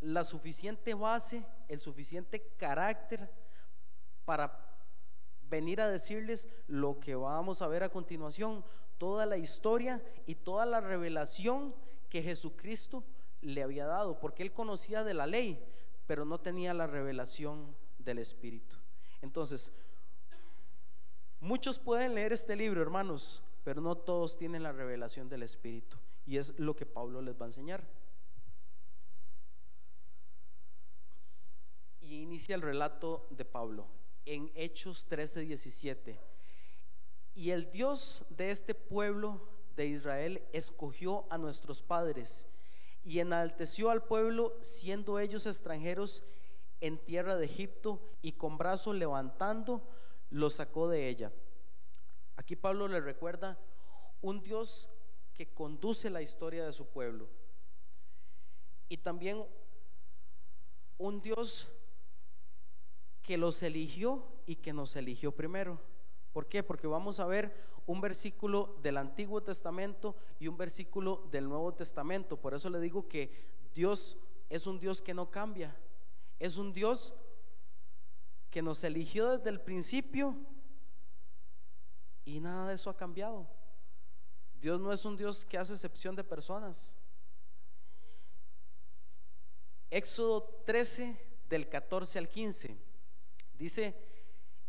[0.00, 3.30] la suficiente base, el suficiente carácter
[4.24, 4.58] para
[5.48, 8.64] venir a decirles lo que vamos a ver a continuación,
[8.98, 11.74] toda la historia y toda la revelación
[12.08, 13.04] que Jesucristo
[13.40, 15.62] le había dado, porque él conocía de la ley,
[16.06, 18.76] pero no tenía la revelación del Espíritu.
[19.20, 19.72] Entonces,
[21.40, 25.96] muchos pueden leer este libro, hermanos, pero no todos tienen la revelación del Espíritu.
[26.26, 27.84] Y es lo que Pablo les va a enseñar.
[32.00, 33.86] Y inicia el relato de Pablo
[34.24, 36.18] en Hechos 13, 17.
[37.34, 42.46] Y el Dios de este pueblo de Israel escogió a nuestros padres
[43.04, 46.24] y enalteció al pueblo siendo ellos extranjeros
[46.80, 49.82] en tierra de Egipto y con brazo levantando
[50.30, 51.32] los sacó de ella.
[52.36, 53.58] Aquí Pablo le recuerda
[54.20, 54.88] un Dios
[55.34, 57.28] que conduce la historia de su pueblo
[58.88, 59.44] y también
[60.98, 61.70] un Dios
[63.22, 65.80] que los eligió y que nos eligió primero.
[66.32, 66.62] ¿Por qué?
[66.62, 67.54] Porque vamos a ver
[67.86, 72.36] un versículo del Antiguo Testamento y un versículo del Nuevo Testamento.
[72.36, 73.32] Por eso le digo que
[73.74, 74.16] Dios
[74.48, 75.74] es un Dios que no cambia.
[76.38, 77.14] Es un Dios
[78.50, 80.36] que nos eligió desde el principio
[82.24, 83.48] y nada de eso ha cambiado.
[84.60, 86.94] Dios no es un Dios que hace excepción de personas.
[89.90, 92.78] Éxodo 13 del 14 al 15.
[93.54, 93.94] Dice,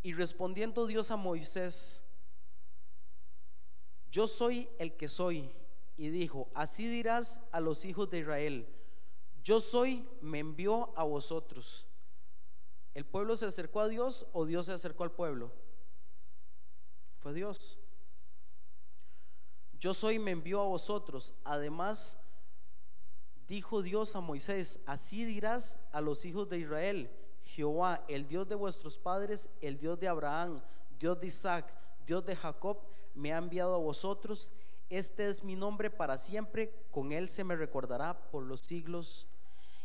[0.02, 2.04] y respondiendo Dios a Moisés,
[4.12, 5.50] yo soy el que soy.
[5.96, 8.68] Y dijo, así dirás a los hijos de Israel,
[9.44, 11.86] yo soy, me envió a vosotros.
[12.94, 15.52] ¿El pueblo se acercó a Dios o Dios se acercó al pueblo?
[17.24, 17.80] Fue Dios.
[19.80, 21.34] Yo soy, me envió a vosotros.
[21.46, 22.18] Además,
[23.48, 27.10] dijo Dios a Moisés, así dirás a los hijos de Israel
[27.44, 30.60] Jehová, el Dios de vuestros padres, el Dios de Abraham,
[31.00, 31.74] Dios de Isaac,
[32.06, 32.80] Dios de Jacob,
[33.14, 34.52] me ha enviado a vosotros.
[34.90, 39.28] Este es mi nombre para siempre, con él se me recordará por los siglos.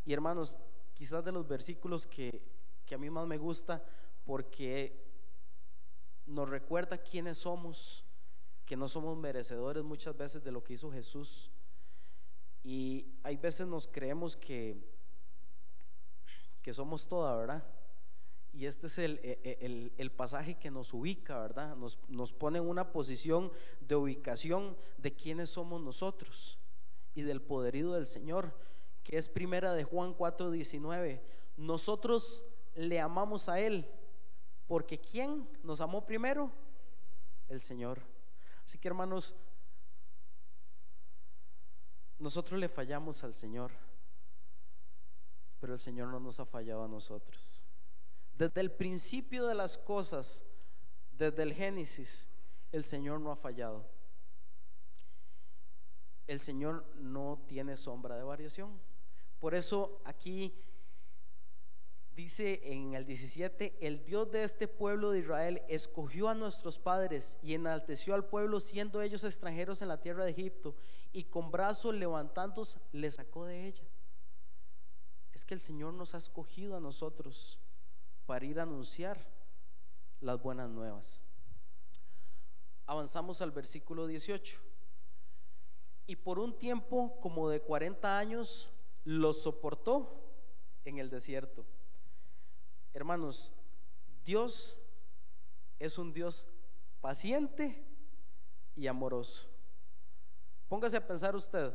[0.04, 0.58] Y hermanos,
[0.92, 2.42] quizás de los versículos que,
[2.84, 3.80] que a mí más me gusta,
[4.24, 5.07] porque
[6.28, 8.04] nos recuerda quiénes somos,
[8.64, 11.50] que no somos merecedores muchas veces de lo que hizo Jesús.
[12.62, 14.98] Y hay veces nos creemos que
[16.68, 17.64] que somos toda, ¿verdad?
[18.52, 21.74] Y este es el, e, e, el, pasaje que nos ubica, ¿verdad?
[21.76, 26.58] Nos, nos pone en una posición de ubicación de quiénes somos nosotros
[27.14, 28.54] y del poderío del Señor,
[29.02, 31.22] que es primera de Juan 4:19.
[31.56, 33.88] Nosotros le amamos a Él,
[34.68, 36.52] porque ¿quién nos amó primero?
[37.48, 38.00] El Señor.
[38.64, 39.34] Así que hermanos,
[42.20, 43.72] nosotros le fallamos al Señor
[45.60, 47.64] pero el Señor no nos ha fallado a nosotros.
[48.34, 50.44] Desde el principio de las cosas,
[51.12, 52.28] desde el Génesis,
[52.70, 53.86] el Señor no ha fallado.
[56.26, 58.78] el Señor no tiene sombra de variación.
[59.40, 60.54] Por eso aquí
[62.18, 67.38] dice en el 17, el Dios de este pueblo de Israel escogió a nuestros padres
[67.42, 70.74] y enalteció al pueblo siendo ellos extranjeros en la tierra de Egipto
[71.12, 73.84] y con brazos levantados le sacó de ella.
[75.32, 77.60] Es que el Señor nos ha escogido a nosotros
[78.26, 79.24] para ir a anunciar
[80.20, 81.22] las buenas nuevas.
[82.86, 84.58] Avanzamos al versículo 18.
[86.08, 88.70] Y por un tiempo como de 40 años
[89.04, 90.20] los soportó
[90.84, 91.64] en el desierto.
[92.92, 93.52] Hermanos,
[94.24, 94.78] Dios
[95.78, 96.48] es un Dios
[97.00, 97.84] paciente
[98.74, 99.48] y amoroso.
[100.68, 101.72] Póngase a pensar usted,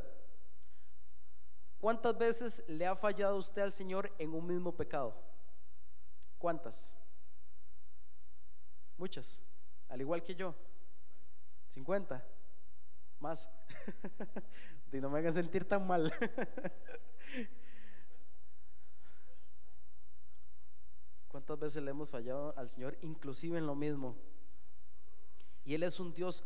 [1.80, 5.14] ¿cuántas veces le ha fallado usted al Señor en un mismo pecado?
[6.38, 6.96] ¿Cuántas?
[8.96, 9.42] Muchas,
[9.88, 10.54] al igual que yo.
[11.70, 12.24] 50,
[13.18, 13.50] más.
[14.92, 16.12] y no me hagan sentir tan mal.
[21.34, 24.14] ¿Cuántas veces le hemos fallado al Señor, inclusive en lo mismo?
[25.64, 26.44] Y Él es un Dios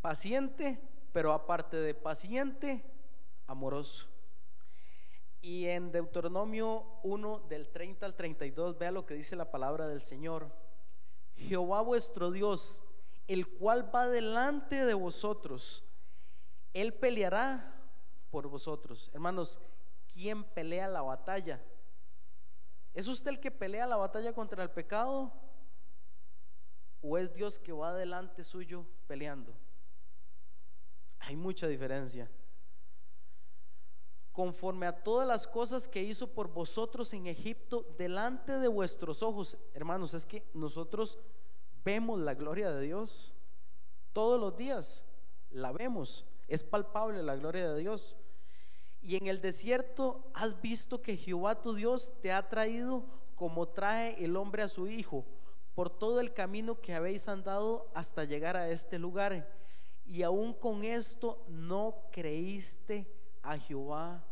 [0.00, 0.80] paciente,
[1.12, 2.82] pero aparte de paciente,
[3.46, 4.08] amoroso.
[5.40, 10.00] Y en Deuteronomio 1 del 30 al 32, vea lo que dice la palabra del
[10.00, 10.50] Señor.
[11.36, 12.82] Jehová vuestro Dios,
[13.28, 15.84] el cual va delante de vosotros,
[16.74, 17.88] Él peleará
[18.32, 19.12] por vosotros.
[19.14, 19.60] Hermanos,
[20.12, 21.62] ¿quién pelea la batalla?
[22.96, 25.30] ¿Es usted el que pelea la batalla contra el pecado?
[27.02, 29.54] ¿O es Dios que va delante suyo peleando?
[31.18, 32.30] Hay mucha diferencia.
[34.32, 39.58] Conforme a todas las cosas que hizo por vosotros en Egipto, delante de vuestros ojos,
[39.74, 41.18] hermanos, es que nosotros
[41.84, 43.34] vemos la gloria de Dios
[44.14, 45.04] todos los días,
[45.50, 48.16] la vemos, es palpable la gloria de Dios.
[49.06, 53.04] Y en el desierto has visto que Jehová tu Dios te ha traído
[53.36, 55.24] como trae el hombre a su hijo,
[55.76, 59.48] por todo el camino que habéis andado hasta llegar a este lugar.
[60.04, 63.08] Y aún con esto no creíste
[63.42, 64.24] a Jehová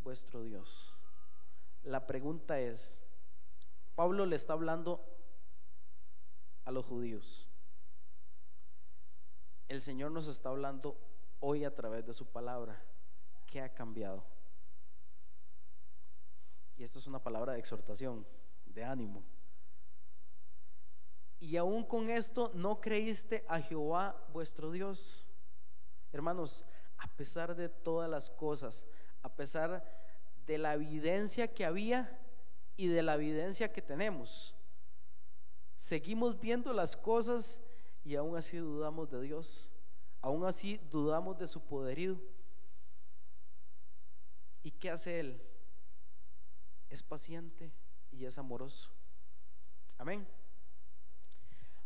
[0.00, 0.94] vuestro Dios.
[1.82, 3.02] La pregunta es,
[3.94, 5.02] Pablo le está hablando
[6.66, 7.48] a los judíos.
[9.68, 10.98] El Señor nos está hablando
[11.40, 12.85] hoy a través de su palabra.
[13.46, 14.24] ¿Qué ha cambiado?
[16.76, 18.26] Y esto es una palabra de exhortación,
[18.66, 19.24] de ánimo.
[21.38, 25.26] Y aún con esto no creíste a Jehová vuestro Dios.
[26.12, 26.64] Hermanos,
[26.98, 28.84] a pesar de todas las cosas,
[29.22, 29.84] a pesar
[30.46, 32.20] de la evidencia que había
[32.76, 34.54] y de la evidencia que tenemos,
[35.76, 37.62] seguimos viendo las cosas
[38.04, 39.70] y aún así dudamos de Dios,
[40.20, 42.20] aún así dudamos de su poderío.
[44.66, 45.40] ¿Y qué hace Él?
[46.90, 47.70] Es paciente
[48.10, 48.90] y es amoroso.
[49.96, 50.26] Amén.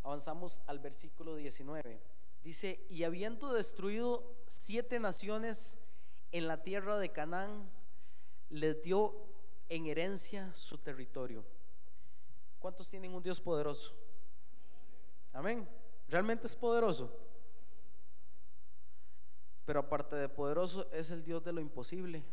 [0.03, 2.03] Avanzamos al versículo 19.
[2.43, 5.79] Dice, y habiendo destruido siete naciones
[6.33, 7.71] en la tierra de Canaán,
[8.49, 9.27] les dio
[9.69, 11.45] en herencia su territorio.
[12.61, 13.95] ¿Cuántos tienen un Dios poderoso?
[15.35, 15.69] Amén.
[16.09, 17.14] ¿Realmente es poderoso?
[19.66, 22.25] Pero aparte de poderoso, es el Dios de lo imposible.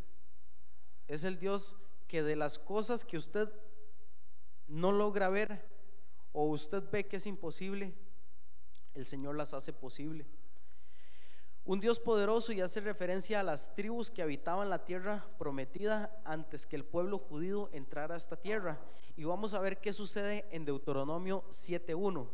[1.07, 1.75] Es el Dios
[2.07, 3.49] que de las cosas que usted
[4.67, 5.65] no logra ver
[6.33, 7.93] o usted ve que es imposible,
[8.93, 10.25] el Señor las hace posible.
[11.67, 16.65] Un Dios poderoso y hace referencia a las tribus que habitaban la tierra prometida antes
[16.65, 18.79] que el pueblo judío entrara a esta tierra.
[19.17, 22.29] Y vamos a ver qué sucede en Deuteronomio 7.1.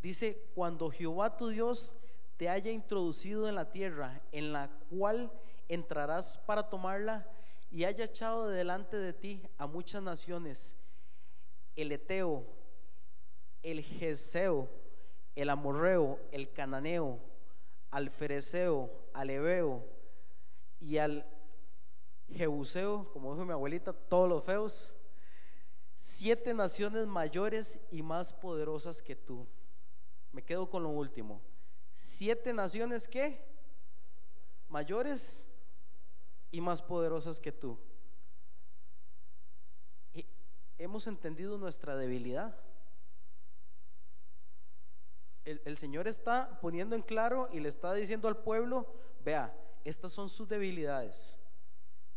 [0.00, 1.96] Dice, cuando Jehová tu Dios
[2.36, 5.32] te haya introducido en la tierra en la cual
[5.68, 7.28] entrarás para tomarla
[7.76, 10.78] y haya echado delante de ti a muchas naciones,
[11.74, 12.46] el Eteo,
[13.62, 14.66] el Geseo,
[15.34, 17.20] el Amorreo, el Cananeo,
[17.90, 19.84] al Fereceo, al Ebeo
[20.80, 21.26] y al
[22.30, 24.96] Jebuseo, como dijo mi abuelita, todos los feos,
[25.94, 29.46] siete naciones mayores y más poderosas que tú.
[30.32, 31.42] Me quedo con lo último.
[31.92, 33.38] Siete naciones que
[34.66, 35.50] mayores
[36.56, 37.78] y más poderosas que tú.
[40.12, 40.26] Y
[40.78, 42.56] hemos entendido nuestra debilidad
[45.46, 48.92] el, Señor está poniendo en claro y le está diciendo al pueblo,
[49.24, 51.38] vea, estas son sus debilidades,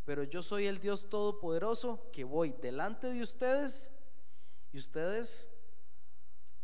[0.04, 3.92] pero yo soy el Dios Todopoderoso que voy delante de ustedes
[4.72, 5.52] y ustedes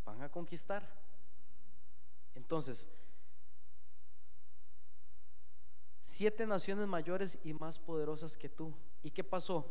[0.04, 0.90] van a conquistar.
[2.34, 2.90] Entonces,
[6.06, 8.72] siete naciones mayores y más poderosas que tú.
[9.02, 9.66] ¿Y qué pasó?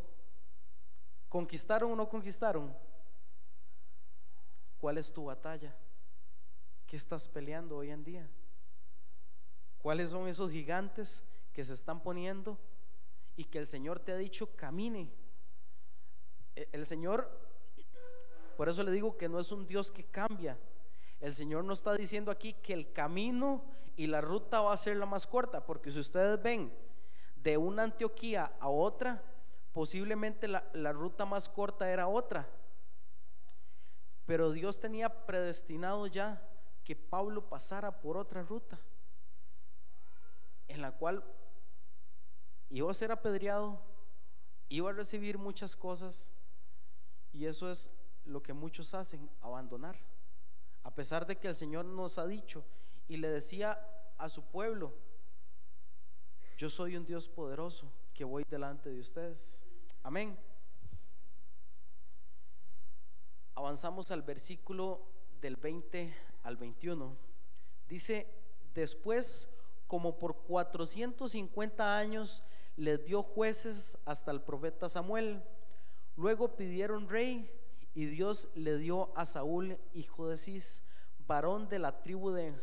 [1.28, 2.76] ¿Conquistaron o no conquistaron?
[4.80, 5.76] ¿Cuál es tu batalla?
[6.88, 8.28] ¿Qué estás peleando hoy en día?
[9.78, 11.22] ¿Cuáles son esos gigantes
[11.52, 12.58] que se están poniendo
[13.36, 15.12] y que el Señor te ha dicho camine?
[16.56, 17.30] E, el Señor,
[18.56, 20.58] por eso le digo que no es un Dios que cambia.
[21.20, 23.62] El Señor no está diciendo aquí que el camino
[23.96, 26.72] y la ruta va a ser la más corta, porque si ustedes ven
[27.36, 29.22] de una Antioquía a otra,
[29.72, 32.48] posiblemente la, la ruta más corta era otra.
[34.26, 36.42] Pero Dios tenía predestinado ya
[36.82, 38.78] que Pablo pasara por otra ruta,
[40.68, 41.22] en la cual
[42.70, 43.80] iba a ser apedreado,
[44.68, 46.32] iba a recibir muchas cosas,
[47.32, 47.90] y eso es
[48.24, 49.96] lo que muchos hacen, abandonar.
[50.82, 52.64] A pesar de que el Señor nos ha dicho
[53.08, 53.80] y le decía
[54.18, 54.94] a su pueblo,
[56.56, 59.66] yo soy un Dios poderoso que voy delante de ustedes.
[60.02, 60.38] Amén.
[63.54, 65.06] Avanzamos al versículo
[65.40, 67.16] del 20 al 21.
[67.88, 68.26] Dice,
[68.72, 69.48] después,
[69.86, 72.42] como por 450 años,
[72.76, 75.42] les dio jueces hasta el profeta Samuel.
[76.16, 77.50] Luego pidieron rey
[77.94, 80.82] y Dios le dio a Saúl, hijo de Cis,
[81.26, 82.54] varón de la tribu de,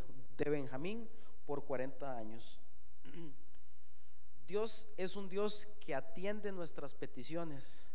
[0.43, 1.07] de Benjamín,
[1.45, 2.59] por 40 años.
[4.47, 7.89] Dios es un Dios que atiende nuestras peticiones,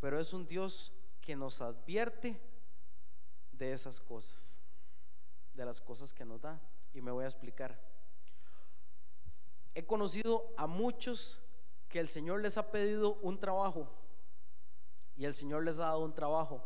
[0.00, 2.40] pero es un Dios que nos advierte
[3.52, 4.60] de esas cosas,
[5.54, 6.60] de las cosas que nos da.
[6.94, 7.80] Y me voy a explicar.
[9.74, 11.40] He conocido a muchos
[11.88, 13.88] que el Señor les ha pedido un trabajo
[15.16, 16.60] y el Señor les ha dado un trabajo,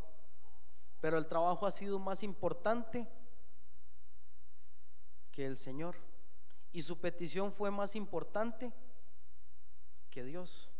[1.00, 3.06] pero el trabajo ha sido más importante
[5.32, 5.96] que el Señor
[6.72, 8.72] y su petición fue más importante
[10.10, 10.70] que Dios.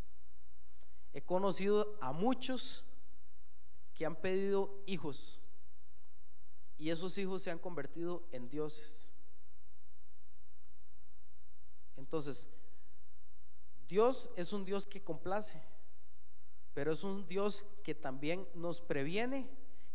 [1.12, 2.86] He conocido a muchos
[3.94, 5.40] que han pedido hijos
[6.78, 9.12] y esos hijos se han convertido en dioses.
[11.96, 12.48] Entonces,
[13.88, 15.62] Dios es un Dios que complace,
[16.74, 19.48] pero es un Dios que también nos previene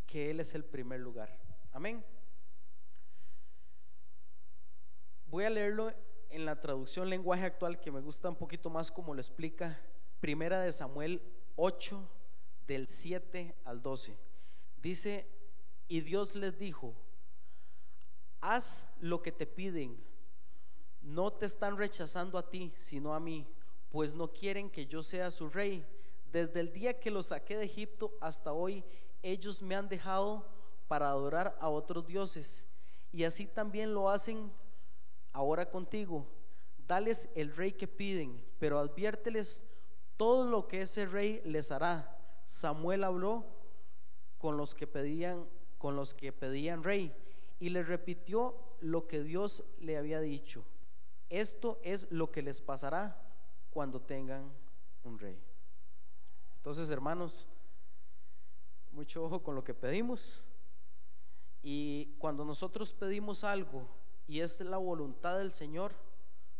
[0.05, 1.35] que Él es el primer lugar.
[1.73, 2.05] Amén.
[5.29, 5.91] Voy a leerlo
[6.29, 9.77] en la traducción lenguaje actual que me gusta un poquito más como lo explica
[10.21, 11.21] Primera de Samuel
[11.57, 12.01] 8
[12.65, 14.15] del 7 al 12.
[14.81, 15.27] Dice,
[15.89, 16.95] y Dios les dijo,
[18.39, 20.01] haz lo que te piden,
[21.01, 23.45] no te están rechazando a ti, sino a mí,
[23.89, 25.85] pues no quieren que yo sea su rey.
[26.31, 28.81] Desde el día que los saqué de Egipto hasta hoy,
[29.21, 30.47] ellos me han dejado
[30.87, 32.65] para adorar a otros dioses,
[33.11, 34.49] y así también lo hacen
[35.37, 36.25] ahora contigo.
[36.87, 39.63] Dales el rey que piden, pero adviérteles
[40.17, 43.45] todo lo que ese rey les hará Samuel habló
[44.37, 45.45] con los que pedían,
[45.77, 47.13] con los que pedían rey
[47.59, 50.63] y le repitió lo que Dios le había dicho.
[51.29, 53.21] Esto es lo que les pasará
[53.69, 54.49] cuando tengan
[55.03, 55.37] un rey.
[56.55, 57.49] Entonces, hermanos,
[58.91, 60.45] mucho ojo con lo que pedimos.
[61.61, 63.89] Y cuando nosotros pedimos algo
[64.27, 65.93] y es la voluntad del Señor,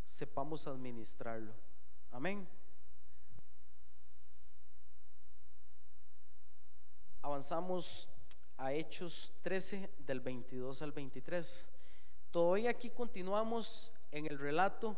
[0.06, 1.54] sepamos administrarlo.
[2.12, 2.48] Amén.
[7.28, 8.10] avanzamos
[8.58, 11.70] a Hechos 13 del 22 al 23.
[12.32, 14.98] Todavía aquí continuamos en el relato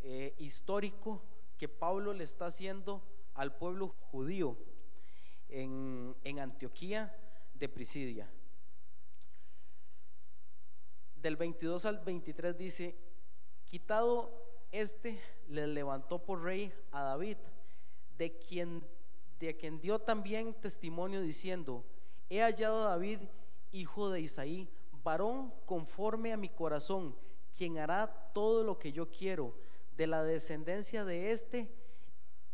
[0.00, 1.22] eh, histórico
[1.58, 3.02] que Pablo le está haciendo
[3.32, 4.56] al pueblo judío
[5.48, 7.16] en, en Antioquía
[7.54, 8.30] de Prisidia.
[11.24, 12.94] Del 22 al 23 dice,
[13.64, 14.30] quitado
[14.70, 15.18] este,
[15.48, 17.38] le levantó por rey a David,
[18.18, 18.86] de quien
[19.40, 21.82] de quien dio también testimonio diciendo,
[22.28, 23.20] he hallado a David,
[23.72, 24.68] hijo de Isaí,
[25.02, 27.16] varón conforme a mi corazón,
[27.56, 29.54] quien hará todo lo que yo quiero,
[29.96, 31.74] de la descendencia de este,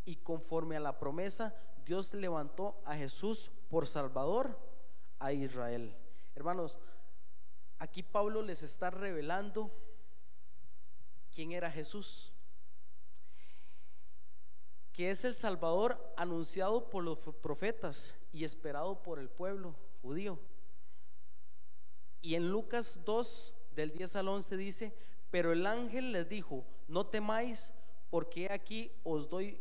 [0.04, 4.56] y conforme a la promesa, Dios levantó a Jesús por Salvador
[5.18, 5.96] a Israel.
[6.36, 6.78] Hermanos,
[7.80, 9.72] aquí Pablo les está revelando
[11.32, 12.32] quién era Jesús
[14.92, 20.38] que es el Salvador anunciado por los profetas y esperado por el pueblo judío.
[22.20, 24.94] Y en Lucas 2, del 10 al 11 dice,
[25.30, 27.72] pero el ángel les dijo, no temáis,
[28.10, 29.58] porque aquí os doy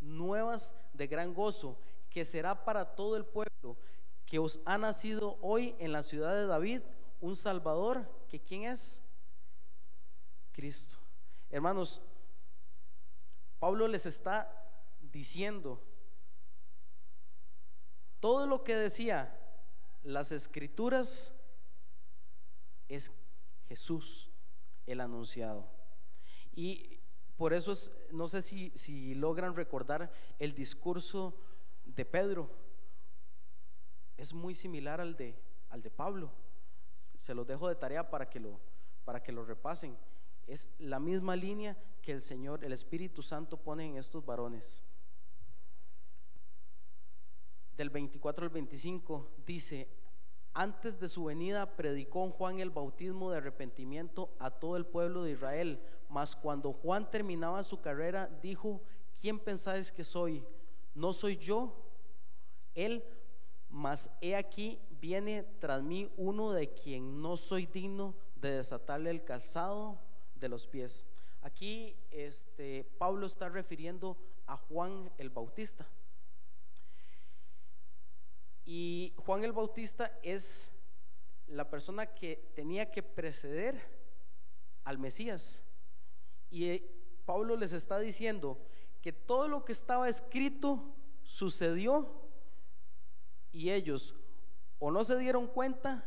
[0.00, 1.78] nuevas de gran gozo,
[2.10, 3.78] que será para todo el pueblo,
[4.26, 6.82] que os ha nacido hoy en la ciudad de David
[7.20, 9.02] un Salvador, que quién es?
[10.52, 10.98] Cristo.
[11.50, 12.02] Hermanos,
[13.58, 14.52] Pablo les está
[15.00, 15.82] diciendo
[18.20, 19.38] todo lo que decía
[20.02, 21.34] las escrituras
[22.88, 23.12] es
[23.68, 24.30] Jesús
[24.86, 25.68] el anunciado.
[26.54, 27.00] Y
[27.36, 31.36] por eso es, no sé si, si logran recordar el discurso
[31.84, 32.50] de Pedro.
[34.16, 35.38] Es muy similar al de,
[35.68, 36.32] al de Pablo.
[37.16, 38.60] Se los dejo de tarea para que lo,
[39.04, 39.96] para que lo repasen.
[40.46, 44.84] Es la misma línea que el Señor, el Espíritu Santo pone en estos varones.
[47.76, 49.88] Del 24 al 25 dice,
[50.54, 55.32] antes de su venida predicó Juan el bautismo de arrepentimiento a todo el pueblo de
[55.32, 58.80] Israel, mas cuando Juan terminaba su carrera dijo,
[59.20, 60.46] ¿quién pensáis que soy?
[60.94, 61.76] ¿No soy yo?
[62.74, 63.04] Él,
[63.68, 69.24] mas he aquí viene tras mí uno de quien no soy digno de desatarle el
[69.24, 69.98] calzado
[70.34, 71.08] de los pies.
[71.42, 75.86] Aquí este, Pablo está refiriendo a Juan el Bautista.
[78.64, 80.72] Y Juan el Bautista es
[81.46, 83.80] la persona que tenía que preceder
[84.84, 85.62] al Mesías.
[86.50, 86.90] Y eh,
[87.24, 88.58] Pablo les está diciendo
[89.02, 92.25] que todo lo que estaba escrito sucedió
[93.56, 94.14] y ellos
[94.78, 96.04] o no se dieron cuenta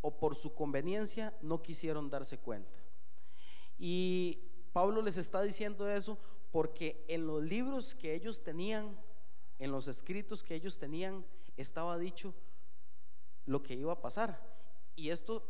[0.00, 2.76] o por su conveniencia no quisieron darse cuenta.
[3.78, 4.40] Y
[4.72, 6.18] Pablo les está diciendo eso
[6.50, 8.98] porque en los libros que ellos tenían,
[9.60, 11.24] en los escritos que ellos tenían,
[11.56, 12.34] estaba dicho
[13.46, 14.44] lo que iba a pasar.
[14.96, 15.48] Y esto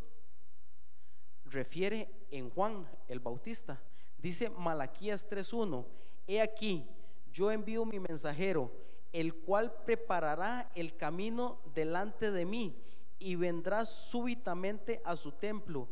[1.47, 3.83] refiere en Juan el Bautista.
[4.19, 5.87] Dice Malaquías 3.1,
[6.27, 6.87] he aquí,
[7.33, 8.71] yo envío mi mensajero,
[9.13, 12.75] el cual preparará el camino delante de mí
[13.19, 15.89] y vendrá súbitamente a su templo.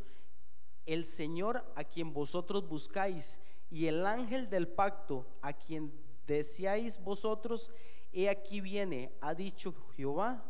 [0.87, 3.41] El Señor a quien vosotros buscáis
[3.71, 5.93] y el ángel del pacto a quien
[6.27, 7.73] deseáis vosotros,
[8.13, 10.43] He aquí viene, ha dicho Jehová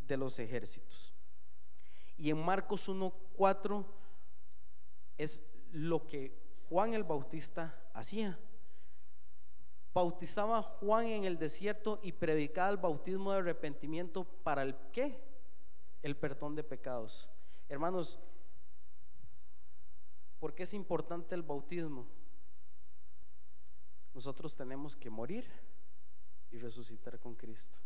[0.00, 1.12] de los ejércitos.
[2.16, 3.84] Y en Marcos 1.4
[5.16, 6.36] es lo que
[6.68, 8.38] Juan el Bautista hacía.
[9.94, 15.22] Bautizaba a Juan en el desierto y predicaba el bautismo de arrepentimiento para el qué?
[16.02, 17.30] El perdón de pecados.
[17.68, 18.18] Hermanos,
[20.40, 22.08] ¿por qué es importante el bautismo?
[24.12, 25.48] Nosotros tenemos que morir
[26.50, 27.78] y resucitar con Cristo.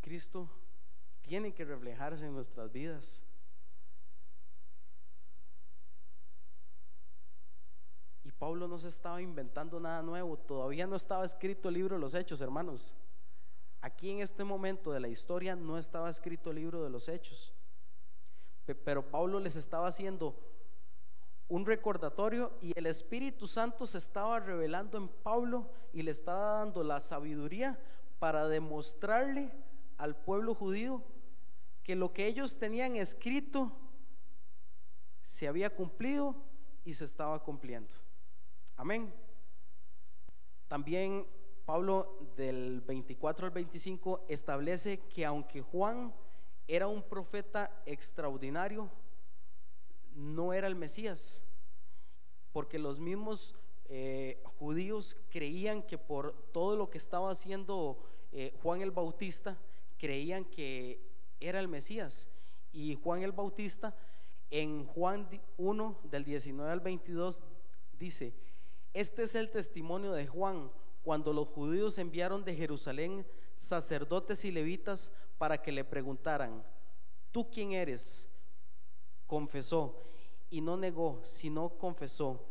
[0.00, 0.50] Cristo
[1.20, 3.24] tiene que reflejarse en nuestras vidas.
[8.42, 12.12] Pablo no se estaba inventando nada nuevo, todavía no estaba escrito el libro de los
[12.12, 12.96] hechos, hermanos.
[13.80, 17.54] Aquí en este momento de la historia no estaba escrito el libro de los hechos.
[18.66, 20.34] Pero Pablo les estaba haciendo
[21.46, 26.82] un recordatorio y el Espíritu Santo se estaba revelando en Pablo y le estaba dando
[26.82, 27.78] la sabiduría
[28.18, 29.52] para demostrarle
[29.98, 31.04] al pueblo judío
[31.84, 33.70] que lo que ellos tenían escrito
[35.22, 36.34] se había cumplido
[36.84, 37.94] y se estaba cumpliendo.
[38.82, 39.14] Amén.
[40.66, 41.24] También
[41.64, 46.12] Pablo del 24 al 25 establece que aunque Juan
[46.66, 48.90] era un profeta extraordinario,
[50.16, 51.44] no era el Mesías,
[52.50, 53.54] porque los mismos
[53.84, 58.02] eh, judíos creían que por todo lo que estaba haciendo
[58.32, 59.56] eh, Juan el Bautista,
[59.96, 61.00] creían que
[61.38, 62.28] era el Mesías.
[62.72, 63.94] Y Juan el Bautista
[64.50, 67.44] en Juan 1 del 19 al 22
[67.96, 68.34] dice,
[68.92, 70.70] este es el testimonio de Juan
[71.02, 76.64] cuando los judíos enviaron de Jerusalén sacerdotes y levitas para que le preguntaran,
[77.30, 78.28] ¿tú quién eres?
[79.32, 79.94] confesó
[80.50, 82.44] y no negó, sino confesó,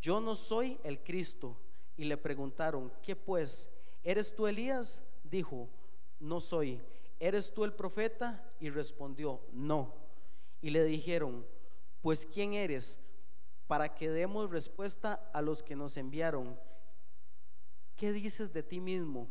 [0.00, 1.54] yo no soy el Cristo.
[1.98, 3.70] Y le preguntaron, ¿qué pues?
[4.02, 5.06] ¿Eres tú Elías?
[5.22, 5.68] Dijo,
[6.18, 6.80] no soy.
[7.20, 8.50] ¿Eres tú el profeta?
[8.58, 9.92] Y respondió, no.
[10.62, 11.46] Y le dijeron,
[12.00, 12.98] pues ¿quién eres?
[13.66, 16.58] Para que demos respuesta a los que nos enviaron.
[17.96, 19.28] ¿Qué dices de ti mismo?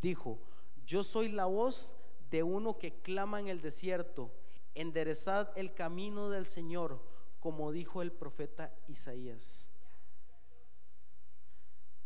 [0.00, 0.38] Dijo,
[0.84, 1.94] yo soy la voz
[2.30, 4.32] de uno que clama en el desierto
[4.74, 7.00] enderezad el camino del Señor,
[7.40, 9.68] como dijo el profeta Isaías.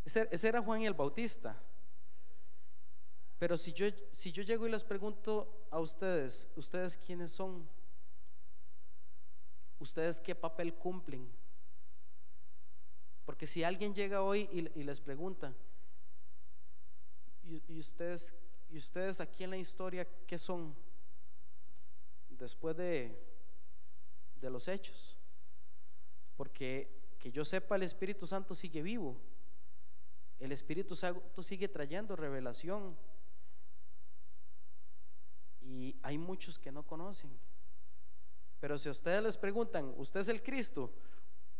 [0.04, 1.60] Ese, era Juan el Bautista.
[3.38, 7.68] Pero si yo, si yo llego y les pregunto a ustedes, ¿ustedes quiénes son?
[9.78, 11.30] ¿Ustedes qué papel cumplen?
[13.24, 15.54] Porque si alguien llega hoy y, les pregunta,
[17.44, 18.34] ¿y, ustedes,
[18.70, 20.74] ¿y ustedes aquí en la historia qué son?
[22.38, 23.18] después de,
[24.40, 25.16] de los hechos.
[26.36, 29.20] Porque que yo sepa, el Espíritu Santo sigue vivo.
[30.38, 32.96] El Espíritu Santo sigue trayendo revelación.
[35.60, 37.30] Y hay muchos que no conocen.
[38.60, 40.92] Pero si a ustedes les preguntan, ¿usted es el Cristo?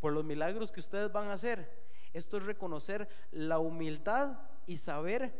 [0.00, 1.70] Por los milagros que ustedes van a hacer.
[2.12, 5.32] Esto es reconocer la humildad y saber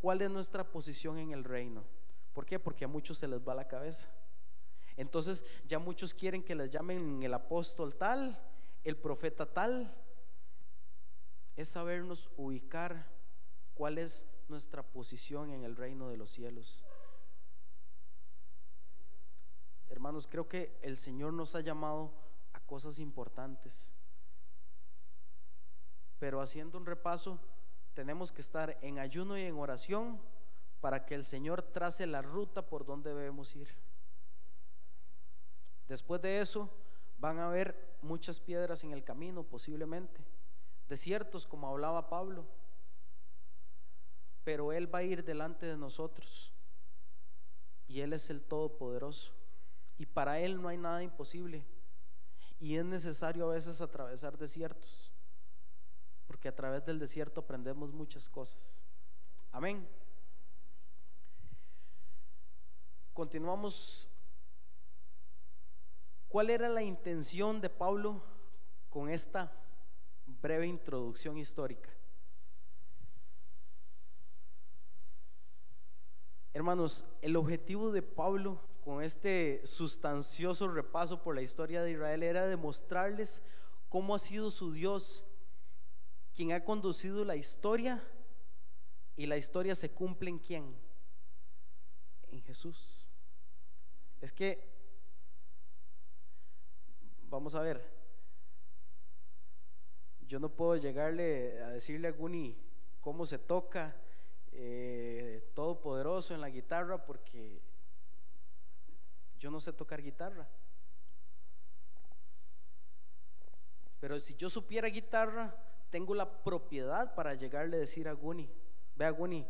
[0.00, 1.84] cuál es nuestra posición en el reino.
[2.32, 2.58] ¿Por qué?
[2.58, 4.08] Porque a muchos se les va la cabeza.
[4.96, 8.40] Entonces ya muchos quieren que les llamen el apóstol tal,
[8.84, 9.94] el profeta tal.
[11.56, 13.06] Es sabernos ubicar
[13.74, 16.84] cuál es nuestra posición en el reino de los cielos.
[19.90, 22.12] Hermanos, creo que el Señor nos ha llamado
[22.52, 23.94] a cosas importantes.
[26.18, 27.38] Pero haciendo un repaso,
[27.94, 30.20] tenemos que estar en ayuno y en oración
[30.80, 33.68] para que el Señor trace la ruta por donde debemos ir.
[35.88, 36.70] Después de eso
[37.18, 40.20] van a haber muchas piedras en el camino posiblemente,
[40.88, 42.46] desiertos como hablaba Pablo,
[44.44, 46.52] pero Él va a ir delante de nosotros
[47.86, 49.37] y Él es el Todopoderoso
[49.98, 51.64] y para Él no hay nada imposible
[52.60, 55.12] y es necesario a veces atravesar desiertos,
[56.26, 58.84] porque a través del desierto aprendemos muchas cosas.
[59.52, 59.86] Amén.
[63.12, 64.10] Continuamos
[66.28, 68.22] ¿Cuál era la intención de Pablo
[68.90, 69.50] con esta
[70.26, 71.88] breve introducción histórica?
[76.52, 82.46] Hermanos, el objetivo de Pablo con este sustancioso repaso por la historia de Israel era
[82.46, 83.42] demostrarles
[83.90, 85.26] cómo ha sido su Dios
[86.32, 88.02] quien ha conducido la historia
[89.14, 90.74] y la historia se cumple en quién?
[92.30, 93.10] En Jesús.
[94.22, 94.66] Es que
[97.24, 97.86] vamos a ver,
[100.22, 102.56] yo no puedo llegarle a decirle a Guni
[103.02, 103.94] cómo se toca
[104.50, 107.60] eh, todopoderoso en la guitarra porque
[109.38, 110.48] yo no sé tocar guitarra.
[114.00, 115.54] Pero si yo supiera guitarra,
[115.90, 118.48] tengo la propiedad para llegarle a decir a Guni,
[118.96, 119.46] vea Guni,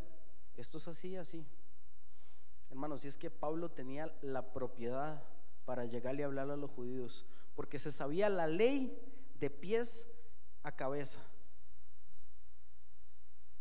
[0.57, 1.47] esto es así, así.
[2.70, 5.22] Hermanos, si es que Pablo tenía la propiedad
[5.64, 8.97] para llegarle a hablar a los judíos, porque se sabía la ley
[9.39, 10.07] de pies
[10.62, 11.20] a cabeza,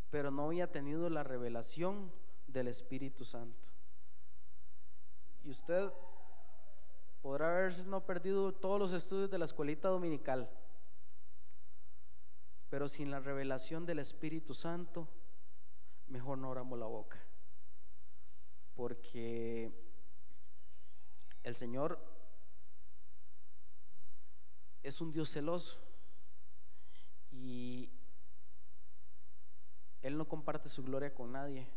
[0.10, 2.12] pero no había tenido la revelación
[2.48, 3.70] del Espíritu Santo.
[5.44, 5.92] Y usted
[7.28, 10.50] podrá haber no perdido todos los estudios de la escuelita dominical,
[12.70, 15.10] pero sin la revelación del Espíritu Santo,
[16.08, 17.22] mejor no oramos la boca,
[18.76, 19.70] porque
[21.44, 22.00] el Señor
[24.82, 25.82] es un Dios celoso
[27.30, 27.92] y
[30.02, 31.68] Él no comparte su gloria con nadie.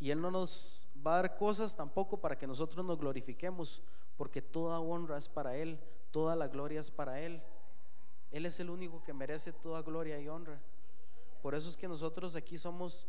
[0.00, 3.82] Y Él no nos va a dar cosas tampoco para que nosotros nos glorifiquemos,
[4.16, 7.42] porque toda honra es para Él, toda la gloria es para Él.
[8.30, 10.60] Él es el único que merece toda gloria y honra.
[11.42, 13.06] Por eso es que nosotros aquí somos,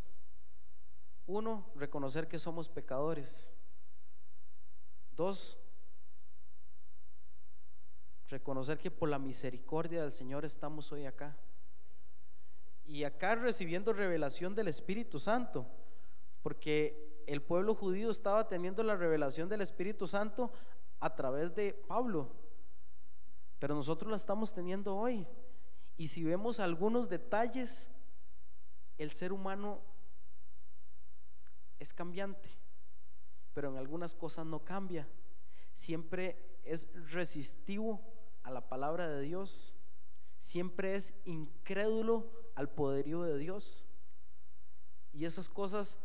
[1.26, 3.54] uno, reconocer que somos pecadores.
[5.16, 5.58] Dos,
[8.30, 11.38] reconocer que por la misericordia del Señor estamos hoy acá.
[12.86, 15.66] Y acá recibiendo revelación del Espíritu Santo,
[16.44, 20.52] porque el pueblo judío estaba teniendo la revelación del Espíritu Santo
[21.00, 22.32] a través de Pablo,
[23.60, 25.28] pero nosotros la estamos teniendo hoy.
[25.98, 27.90] Y si vemos algunos detalles,
[28.98, 29.82] el ser humano
[31.80, 32.50] es cambiante,
[33.54, 35.08] pero en algunas cosas no cambia.
[35.74, 38.02] Siempre es resistivo
[38.44, 39.76] a la palabra de Dios,
[40.38, 43.86] siempre es incrédulo al poderío de Dios.
[45.14, 46.00] Y esas cosas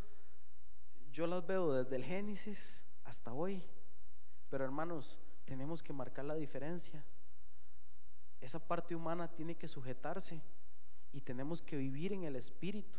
[1.12, 3.68] yo las veo desde el Génesis hasta hoy.
[4.50, 7.04] Pero hermanos, tenemos que marcar la diferencia.
[8.40, 10.42] Esa parte humana tiene que sujetarse
[11.12, 12.98] y tenemos que vivir en el Espíritu.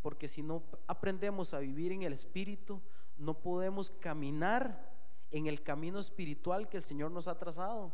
[0.00, 2.80] Porque si no aprendemos a vivir en el Espíritu,
[3.16, 4.90] no podemos caminar
[5.30, 7.92] en el camino espiritual que el Señor nos ha trazado.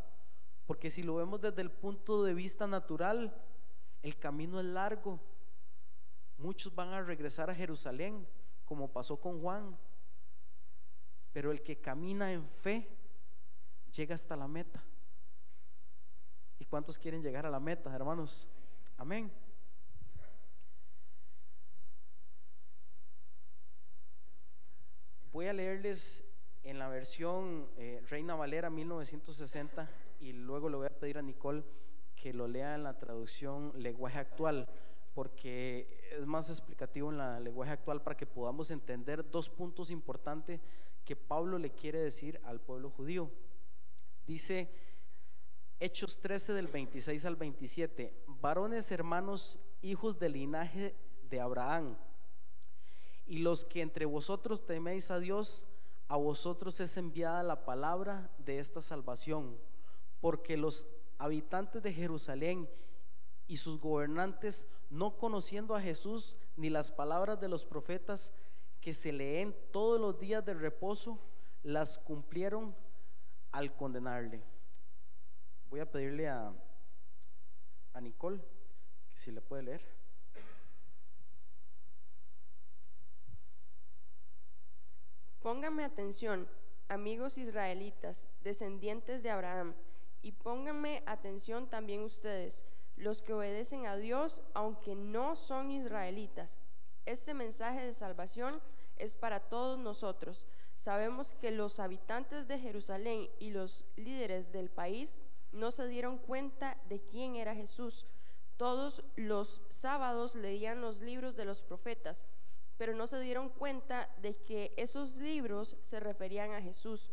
[0.66, 3.34] Porque si lo vemos desde el punto de vista natural,
[4.02, 5.20] el camino es largo.
[6.36, 8.26] Muchos van a regresar a Jerusalén,
[8.64, 9.76] como pasó con Juan.
[11.38, 12.88] Pero el que camina en fe
[13.94, 14.82] llega hasta la meta.
[16.58, 18.48] ¿Y cuántos quieren llegar a la meta, hermanos?
[18.96, 19.30] Amén.
[25.30, 26.28] Voy a leerles
[26.64, 31.62] en la versión eh, Reina Valera 1960 y luego le voy a pedir a Nicole
[32.16, 34.68] que lo lea en la traducción lenguaje actual,
[35.14, 40.60] porque es más explicativo en la lenguaje actual para que podamos entender dos puntos importantes
[41.08, 43.30] que Pablo le quiere decir al pueblo judío.
[44.26, 44.68] Dice
[45.80, 50.94] Hechos 13 del 26 al 27, varones hermanos, hijos del linaje
[51.30, 51.96] de Abraham,
[53.24, 55.64] y los que entre vosotros teméis a Dios,
[56.08, 59.58] a vosotros es enviada la palabra de esta salvación,
[60.20, 62.68] porque los habitantes de Jerusalén
[63.46, 68.34] y sus gobernantes, no conociendo a Jesús ni las palabras de los profetas
[68.80, 71.18] que se leen todos los días de reposo,
[71.62, 72.74] las cumplieron
[73.52, 74.42] al condenarle.
[75.70, 76.52] Voy a pedirle a,
[77.92, 78.40] a Nicole
[79.08, 79.98] que si le puede leer.
[85.40, 86.48] Pónganme atención,
[86.88, 89.74] amigos israelitas, descendientes de Abraham,
[90.20, 92.64] y pónganme atención también ustedes,
[92.96, 96.58] los que obedecen a Dios, aunque no son israelitas.
[97.08, 98.60] Este mensaje de salvación
[98.96, 100.44] es para todos nosotros.
[100.76, 105.18] Sabemos que los habitantes de Jerusalén y los líderes del país
[105.50, 108.04] no se dieron cuenta de quién era Jesús.
[108.58, 112.26] Todos los sábados leían los libros de los profetas
[112.78, 117.10] pero no se dieron cuenta de que esos libros se referían a Jesús.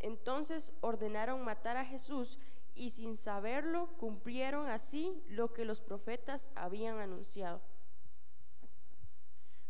[0.00, 2.38] Entonces ordenaron matar a Jesús
[2.74, 7.62] y sin saberlo cumplieron así lo que los profetas habían anunciado.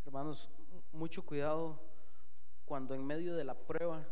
[0.05, 0.51] Hermanos,
[0.93, 1.81] mucho cuidado
[2.67, 4.07] cuando en medio de la prueba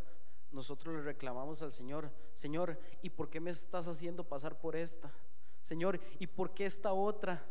[0.51, 5.11] nosotros le reclamamos al Señor, Señor, ¿y por qué me estás haciendo pasar por esta?
[5.61, 7.45] Señor, ¿y por qué esta otra?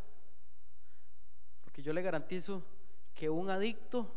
[1.63, 2.63] Porque yo le garantizo
[3.13, 4.13] que un adicto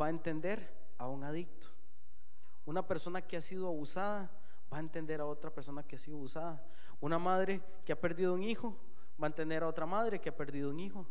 [0.00, 0.68] va a entender
[0.98, 1.68] a un adicto.
[2.66, 4.30] Una persona que ha sido abusada
[4.72, 6.62] va a entender a otra persona que ha sido abusada.
[7.00, 8.76] Una madre que ha perdido un hijo
[9.20, 11.06] va a entender a otra madre que ha perdido un hijo.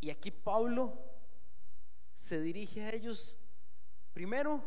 [0.00, 0.96] Y aquí Pablo
[2.14, 3.38] se dirige a ellos
[4.12, 4.62] primero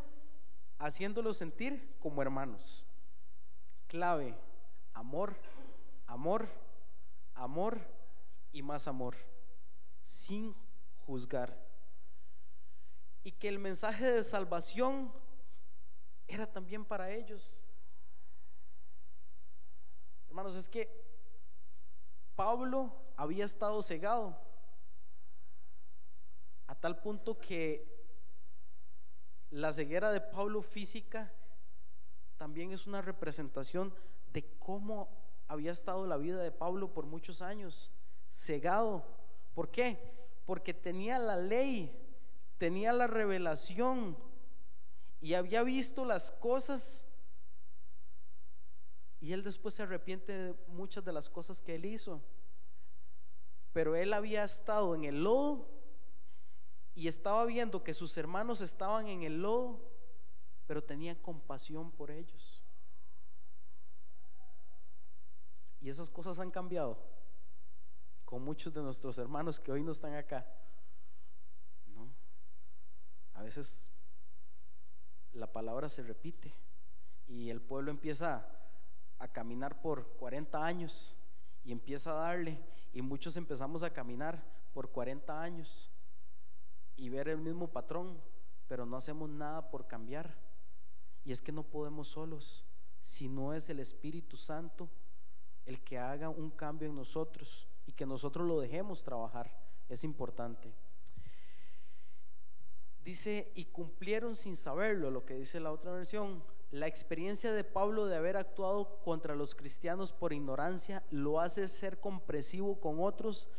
[0.79, 2.85] haciéndolos sentir como hermanos.
[3.87, 4.37] Clave,
[4.93, 5.35] amor,
[6.07, 6.49] amor,
[7.33, 7.79] amor
[8.51, 9.15] y más amor
[10.03, 10.55] sin
[11.05, 11.57] juzgar.
[13.23, 15.13] Y que el mensaje de salvación
[16.27, 17.63] era también para ellos.
[20.27, 20.89] Hermanos, es que
[22.35, 24.50] Pablo había estado cegado
[26.81, 27.89] tal punto que
[29.49, 31.33] la ceguera de Pablo física
[32.35, 33.93] también es una representación
[34.33, 35.09] de cómo
[35.47, 37.91] había estado la vida de Pablo por muchos años,
[38.29, 39.05] cegado
[39.53, 39.99] ¿Por qué?
[40.45, 41.91] Porque tenía la ley,
[42.57, 44.17] tenía la revelación
[45.19, 47.07] y había visto las cosas.
[49.19, 52.21] Y él después se arrepiente de muchas de las cosas que él hizo.
[53.73, 55.69] Pero él había estado en el lodo
[56.93, 59.79] y estaba viendo que sus hermanos estaban en el lodo,
[60.67, 62.63] pero tenía compasión por ellos.
[65.79, 66.97] Y esas cosas han cambiado
[68.25, 70.45] con muchos de nuestros hermanos que hoy no están acá.
[71.87, 72.09] ¿No?
[73.33, 73.89] A veces
[75.33, 76.53] la palabra se repite
[77.27, 78.45] y el pueblo empieza
[79.17, 81.17] a caminar por 40 años
[81.63, 82.59] y empieza a darle
[82.93, 85.90] y muchos empezamos a caminar por 40 años
[87.01, 88.21] y ver el mismo patrón,
[88.67, 90.37] pero no hacemos nada por cambiar.
[91.25, 92.63] Y es que no podemos solos,
[93.01, 94.87] si no es el Espíritu Santo
[95.65, 99.51] el que haga un cambio en nosotros y que nosotros lo dejemos trabajar.
[99.89, 100.71] Es importante.
[103.03, 106.43] Dice, y cumplieron sin saberlo, lo que dice la otra versión.
[106.69, 111.99] La experiencia de Pablo de haber actuado contra los cristianos por ignorancia lo hace ser
[111.99, 113.49] compresivo con otros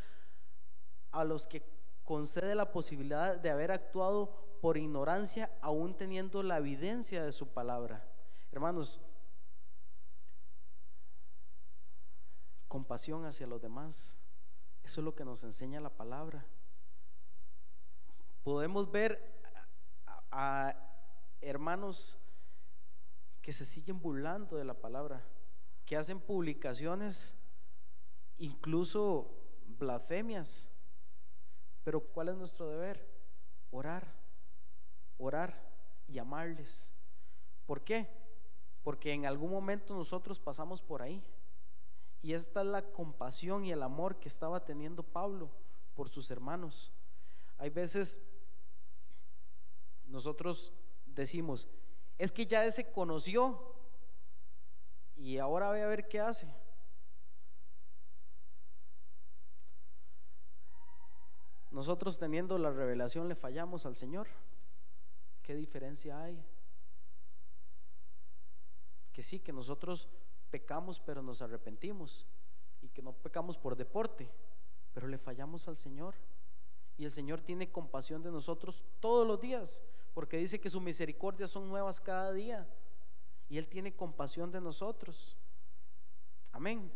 [1.10, 7.22] a los que concede la posibilidad de haber actuado por ignorancia aún teniendo la evidencia
[7.22, 8.08] de su palabra.
[8.52, 9.00] Hermanos,
[12.72, 14.18] compasión hacia los demás.
[14.82, 16.46] Eso es lo que nos enseña la palabra.
[18.42, 19.22] Podemos ver
[20.30, 20.74] a,
[21.42, 22.18] hermanos
[23.42, 25.22] que se siguen burlando de la palabra,
[25.84, 27.36] que hacen publicaciones,
[28.38, 29.30] incluso
[29.66, 30.71] blasfemias.
[31.84, 33.08] Pero ¿cuál es nuestro deber?
[33.70, 34.12] Orar,
[35.18, 35.58] orar
[36.06, 36.92] y amarles.
[37.66, 38.08] ¿Por qué?
[38.82, 41.22] Porque en algún momento nosotros pasamos por ahí.
[42.22, 45.50] Y esta es la compasión y el amor que estaba teniendo Pablo
[45.94, 46.92] por sus hermanos.
[47.58, 48.20] Hay veces
[50.06, 50.72] nosotros
[51.06, 51.66] decimos,
[52.18, 53.74] es que ya ese conoció
[55.16, 56.52] y ahora voy a ver qué hace.
[61.72, 64.28] Nosotros teniendo la revelación le fallamos al Señor.
[65.42, 66.44] ¿Qué diferencia hay?
[69.12, 70.08] Que sí, que nosotros
[70.50, 72.26] pecamos pero nos arrepentimos
[72.82, 74.30] y que no pecamos por deporte,
[74.92, 76.14] pero le fallamos al Señor.
[76.98, 81.50] Y el Señor tiene compasión de nosotros todos los días, porque dice que sus misericordias
[81.50, 82.68] son nuevas cada día.
[83.48, 85.36] Y Él tiene compasión de nosotros.
[86.52, 86.92] Amén.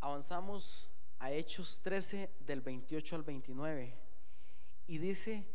[0.00, 0.92] Avanzamos
[1.22, 3.94] a Hechos 13 del 28 al 29.
[4.88, 5.46] Y dice,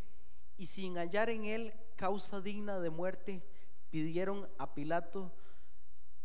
[0.55, 3.43] y sin hallar en él causa digna de muerte,
[3.89, 5.33] pidieron a Pilato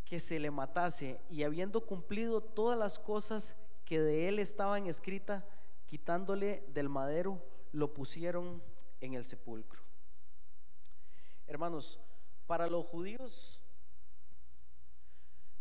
[0.04, 1.20] que se le matase.
[1.28, 5.42] Y habiendo cumplido todas las cosas que de él estaban escritas,
[5.86, 8.62] quitándole del madero, lo pusieron
[9.00, 9.82] en el sepulcro.
[11.48, 11.98] Hermanos,
[12.46, 13.60] para los judíos,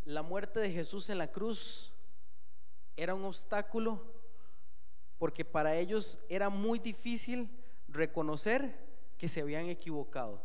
[0.03, 1.90] la muerte de Jesús en la cruz
[2.95, 4.01] era un obstáculo
[5.17, 7.49] porque para ellos era muy difícil
[7.87, 8.75] reconocer
[9.17, 10.41] que se habían equivocado.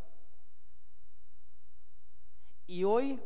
[2.67, 3.19] Y hoy,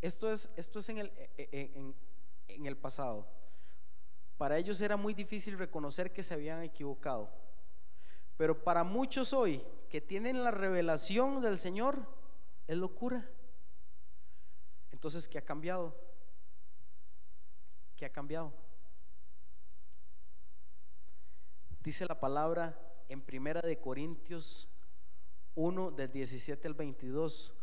[0.00, 1.94] esto es, esto es en, el, e, e, en,
[2.48, 3.28] en el pasado,
[4.36, 7.30] para ellos era muy difícil reconocer que se habían equivocado.
[8.36, 12.04] Pero para muchos hoy que tienen la revelación del Señor,
[12.66, 13.30] es locura.
[14.90, 15.94] Entonces, ¿qué ha cambiado?
[18.04, 18.52] ¿Qué ha cambiado?
[21.82, 22.78] Dice la palabra
[23.08, 24.68] en Primera de Corintios
[25.54, 27.54] 1 del 17 al 22.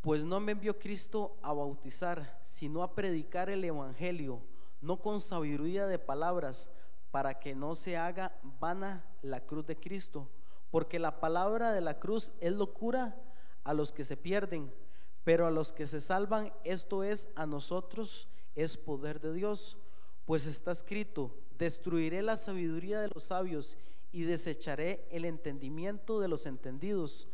[0.00, 4.42] Pues no me envió Cristo a bautizar, sino a predicar el evangelio,
[4.80, 6.68] no con sabiduría de palabras,
[7.12, 10.28] para que no se haga vana la cruz de Cristo,
[10.72, 13.16] porque la palabra de la cruz es locura
[13.62, 14.74] a los que se pierden,
[15.22, 19.76] pero a los que se salvan, esto es a nosotros es poder de Dios,
[20.24, 23.76] pues está escrito, destruiré la sabiduría de los sabios
[24.12, 27.28] y desecharé el entendimiento de los entendidos.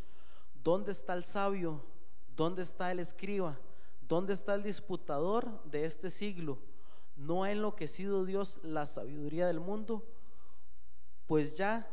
[0.62, 1.82] ¿Dónde está el sabio?
[2.36, 3.58] ¿Dónde está el escriba?
[4.08, 6.58] ¿Dónde está el disputador de este siglo?
[7.16, 10.04] ¿No ha enloquecido Dios la sabiduría del mundo?
[11.26, 11.88] Pues ya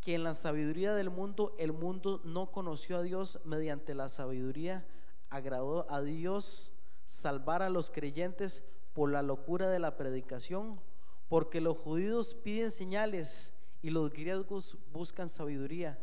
[0.00, 4.86] que en la sabiduría del mundo el mundo no conoció a Dios mediante la sabiduría,
[5.28, 6.72] agradó a Dios
[7.10, 10.80] salvar a los creyentes por la locura de la predicación,
[11.28, 13.52] porque los judíos piden señales
[13.82, 15.98] y los griegos buscan sabiduría.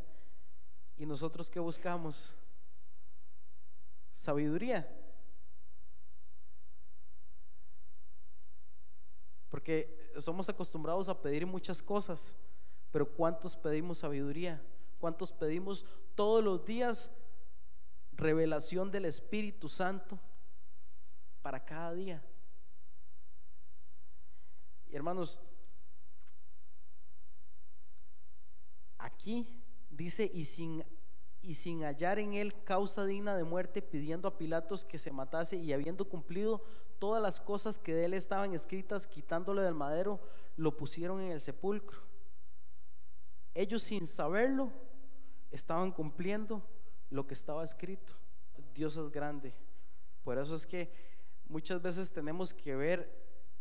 [0.97, 2.35] ¿Y nosotros qué buscamos?
[4.15, 4.85] Sabiduría.
[9.49, 12.35] Porque somos acostumbrados a pedir muchas cosas,
[12.91, 14.61] pero ¿cuántos pedimos sabiduría?
[14.99, 15.85] ¿Cuántos pedimos
[16.15, 17.09] todos los días
[18.11, 20.19] revelación del Espíritu Santo?
[21.47, 22.21] Para cada día.
[24.89, 25.39] Y hermanos,
[28.97, 29.47] aquí
[29.89, 30.83] dice, y sin,
[31.41, 35.55] y sin hallar en él causa digna de muerte, pidiendo a Pilatos que se matase
[35.55, 36.61] y habiendo cumplido
[36.99, 40.19] todas las cosas que de él estaban escritas, quitándole del madero,
[40.57, 42.01] lo pusieron en el sepulcro.
[43.53, 44.69] Ellos sin saberlo
[45.49, 46.61] estaban cumpliendo
[47.09, 48.15] lo que estaba escrito.
[48.73, 49.53] Dios es grande.
[50.25, 51.06] Por eso es que
[51.49, 53.09] Muchas veces tenemos que ver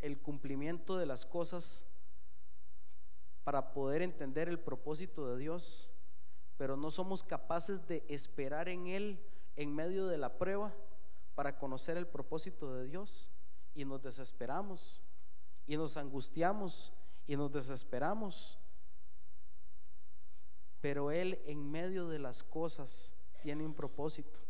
[0.01, 1.87] el cumplimiento de las cosas
[3.45, 5.89] para poder entender el propósito de Dios,
[6.57, 9.21] pero no somos capaces de esperar en Él
[9.55, 10.75] en medio de la prueba
[11.37, 13.31] para conocer el propósito de Dios
[13.75, 15.05] y nos desesperamos
[15.67, 16.93] y nos angustiamos
[17.27, 18.59] y nos desesperamos.
[20.81, 24.41] Pero Él en medio de las cosas tiene un propósito.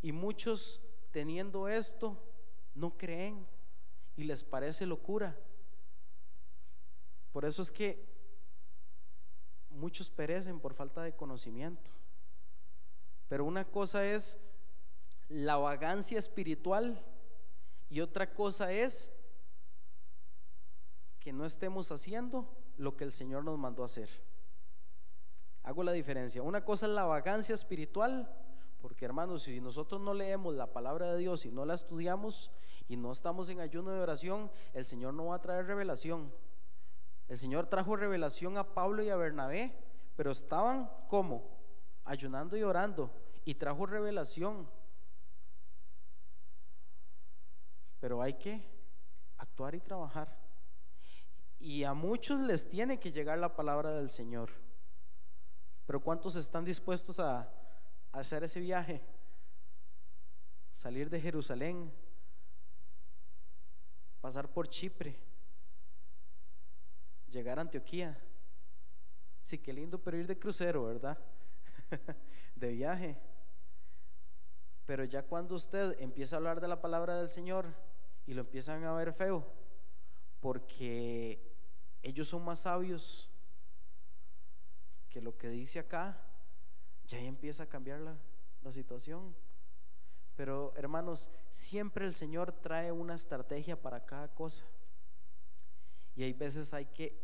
[0.00, 0.80] Y muchos
[1.10, 2.27] teniendo esto
[2.78, 3.46] no creen
[4.16, 5.36] y les parece locura.
[7.32, 8.06] Por eso es que
[9.70, 11.90] muchos perecen por falta de conocimiento.
[13.28, 14.38] Pero una cosa es
[15.28, 17.04] la vagancia espiritual
[17.90, 19.12] y otra cosa es
[21.20, 24.08] que no estemos haciendo lo que el Señor nos mandó hacer.
[25.62, 26.42] Hago la diferencia.
[26.42, 28.34] Una cosa es la vagancia espiritual
[28.80, 32.50] porque hermanos, si nosotros no leemos la palabra de Dios y no la estudiamos
[32.88, 36.32] y no estamos en ayuno de oración, el Señor no va a traer revelación.
[37.26, 39.74] El Señor trajo revelación a Pablo y a Bernabé,
[40.16, 41.58] pero estaban como
[42.04, 43.10] ayunando y orando
[43.44, 44.70] y trajo revelación.
[48.00, 48.64] Pero hay que
[49.38, 50.36] actuar y trabajar.
[51.58, 54.50] Y a muchos les tiene que llegar la palabra del Señor.
[55.84, 57.50] Pero ¿cuántos están dispuestos a
[58.12, 59.00] hacer ese viaje,
[60.72, 61.92] salir de Jerusalén,
[64.20, 65.16] pasar por Chipre,
[67.30, 68.18] llegar a Antioquía.
[69.42, 71.18] Sí, qué lindo, pero ir de crucero, ¿verdad?
[72.56, 73.16] de viaje.
[74.86, 77.66] Pero ya cuando usted empieza a hablar de la palabra del Señor
[78.26, 79.46] y lo empiezan a ver feo,
[80.40, 81.40] porque
[82.02, 83.30] ellos son más sabios
[85.10, 86.27] que lo que dice acá,
[87.08, 88.16] ya empieza a cambiar la,
[88.62, 89.34] la situación.
[90.36, 94.64] Pero hermanos, siempre el Señor trae una estrategia para cada cosa.
[96.14, 97.18] Y hay veces hay que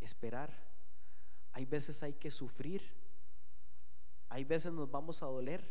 [0.00, 0.50] esperar.
[1.52, 2.82] Hay veces hay que sufrir.
[4.28, 5.62] Hay veces nos vamos a doler.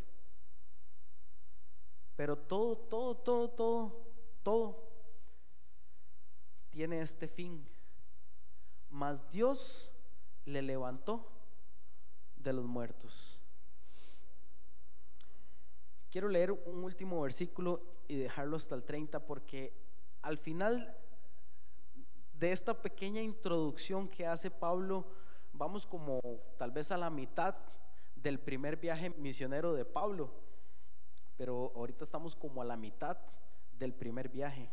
[2.16, 4.06] Pero todo, todo, todo, todo,
[4.44, 4.92] todo
[6.70, 7.68] tiene este fin.
[8.90, 9.92] Mas Dios
[10.46, 11.41] le levantó
[12.44, 13.40] de los muertos.
[16.10, 19.74] Quiero leer un último versículo y dejarlo hasta el 30 porque
[20.22, 20.98] al final
[22.34, 25.06] de esta pequeña introducción que hace Pablo,
[25.54, 26.20] vamos como
[26.58, 27.56] tal vez a la mitad
[28.16, 30.32] del primer viaje misionero de Pablo,
[31.38, 33.18] pero ahorita estamos como a la mitad
[33.72, 34.70] del primer viaje.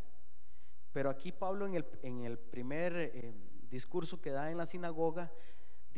[0.92, 3.34] Pero aquí Pablo en el, en el primer eh,
[3.70, 5.30] discurso que da en la sinagoga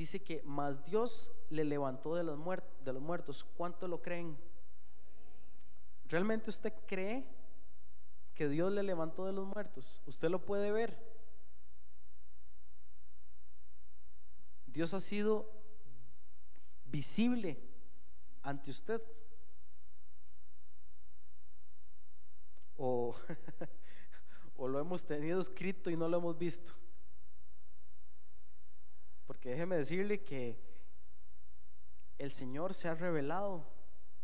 [0.01, 3.45] dice que más Dios le levantó de los, muertos.
[3.45, 4.39] ¿Cuánto lo creen?
[6.07, 7.29] ¿Realmente usted cree
[8.33, 10.01] que Dios le levantó de los muertos?
[10.07, 10.99] ¿Usted lo puede ver?
[14.69, 15.53] Dios ha sido
[16.87, 17.63] visible
[18.41, 19.03] ante usted.
[22.79, 23.15] O,
[24.57, 26.73] o lo hemos tenido escrito y no lo hemos visto.
[29.31, 30.59] Porque déjeme decirle que
[32.19, 33.65] el Señor se ha revelado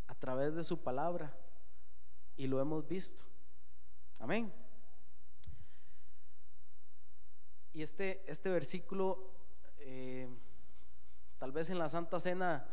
[0.08, 1.32] a través de su palabra
[2.36, 3.22] y lo hemos visto.
[4.18, 4.52] Amén.
[7.72, 9.30] Y este, este versículo,
[9.78, 10.28] eh,
[11.38, 12.66] tal vez en la Santa Cena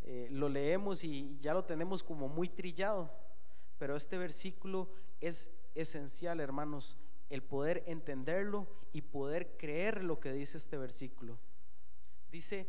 [0.00, 3.12] eh, lo leemos y ya lo tenemos como muy trillado,
[3.76, 4.88] pero este versículo
[5.20, 6.96] es esencial, hermanos,
[7.28, 11.38] el poder entenderlo y poder creer lo que dice este versículo.
[12.34, 12.68] Dice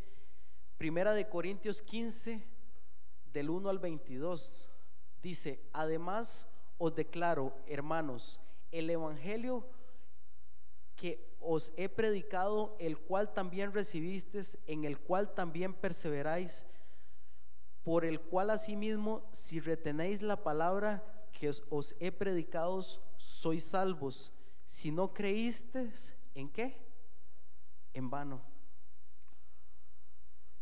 [0.77, 2.47] Primera de Corintios 15,
[3.33, 4.69] del 1 al 22.
[5.23, 6.47] Dice, además
[6.77, 8.39] os declaro, hermanos,
[8.71, 9.67] el Evangelio
[10.95, 16.67] que os he predicado, el cual también recibisteis, en el cual también perseveráis,
[17.81, 22.83] por el cual asimismo, si retenéis la palabra que os he predicado,
[23.17, 24.31] sois salvos.
[24.67, 26.77] Si no creísteis, ¿en qué?
[27.95, 28.54] En vano.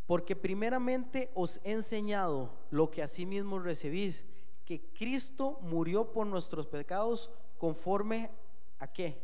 [0.06, 4.26] Porque primeramente os he enseñado lo que asimismo recibís
[4.66, 8.32] que Cristo murió por nuestros pecados conforme
[8.80, 9.22] a qué?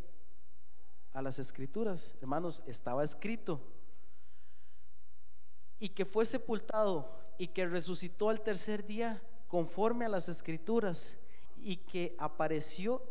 [1.14, 3.60] A las escrituras, hermanos, estaba escrito.
[5.80, 11.18] Y que fue sepultado y que resucitó al tercer día conforme a las escrituras
[11.58, 13.02] y que apareció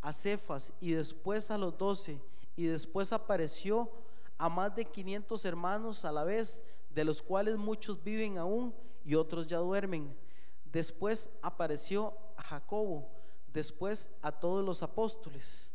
[0.00, 2.20] a Cefas y después a los doce
[2.56, 3.90] y después apareció
[4.36, 8.74] a más de 500 hermanos a la vez, de los cuales muchos viven aún
[9.04, 10.14] y otros ya duermen
[10.72, 13.10] después apareció a Jacobo,
[13.52, 15.72] después a todos los apóstoles.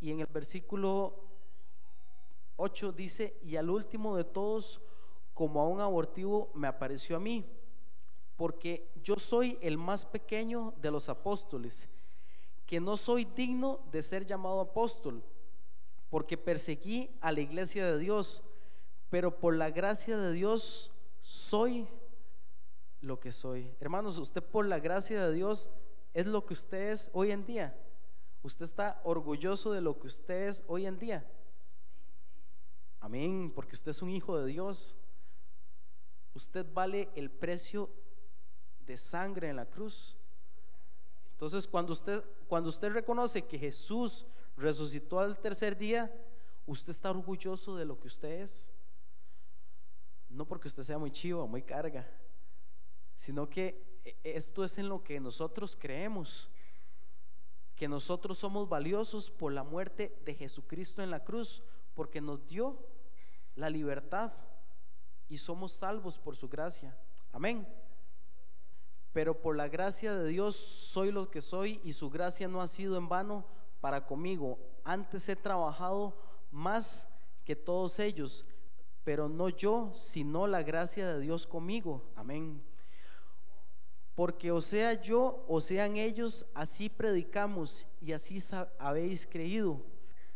[0.00, 1.24] Y en el versículo
[2.56, 4.80] 8 dice, y al último de todos,
[5.34, 7.44] como a un abortivo, me apareció a mí,
[8.36, 11.88] porque yo soy el más pequeño de los apóstoles,
[12.66, 15.22] que no soy digno de ser llamado apóstol,
[16.10, 18.42] porque perseguí a la iglesia de Dios,
[19.10, 20.92] pero por la gracia de Dios
[21.22, 21.88] soy
[23.00, 23.74] lo que soy.
[23.80, 25.70] Hermanos, usted por la gracia de Dios
[26.14, 27.76] es lo que usted es hoy en día.
[28.42, 31.26] Usted está orgulloso de lo que usted es hoy en día.
[33.00, 34.96] Amén, porque usted es un hijo de Dios.
[36.34, 37.90] Usted vale el precio
[38.86, 40.16] de sangre en la cruz.
[41.32, 44.24] Entonces, cuando usted cuando usted reconoce que Jesús
[44.56, 46.10] resucitó al tercer día,
[46.66, 48.72] usted está orgulloso de lo que usted es.
[50.28, 52.06] No porque usted sea muy chivo, muy carga,
[53.16, 56.50] sino que e, esto es en lo que nosotros creemos,
[57.74, 61.62] que nosotros somos valiosos por la muerte de Jesucristo en la cruz,
[61.94, 62.78] porque nos dio
[63.54, 64.32] la libertad
[65.28, 66.96] y somos salvos por su gracia.
[67.32, 67.66] Amén.
[69.12, 72.68] Pero por la gracia de Dios soy lo que soy y su gracia no ha
[72.68, 73.44] sido en vano
[73.80, 74.58] para conmigo.
[74.84, 76.16] Antes he trabajado
[76.50, 77.08] más
[77.44, 78.44] que todos ellos,
[79.08, 82.02] pero no yo, sino la gracia de Dios conmigo.
[82.14, 82.60] Amén.
[84.14, 88.38] Porque o sea yo o sean ellos, así predicamos y así
[88.78, 89.80] habéis creído.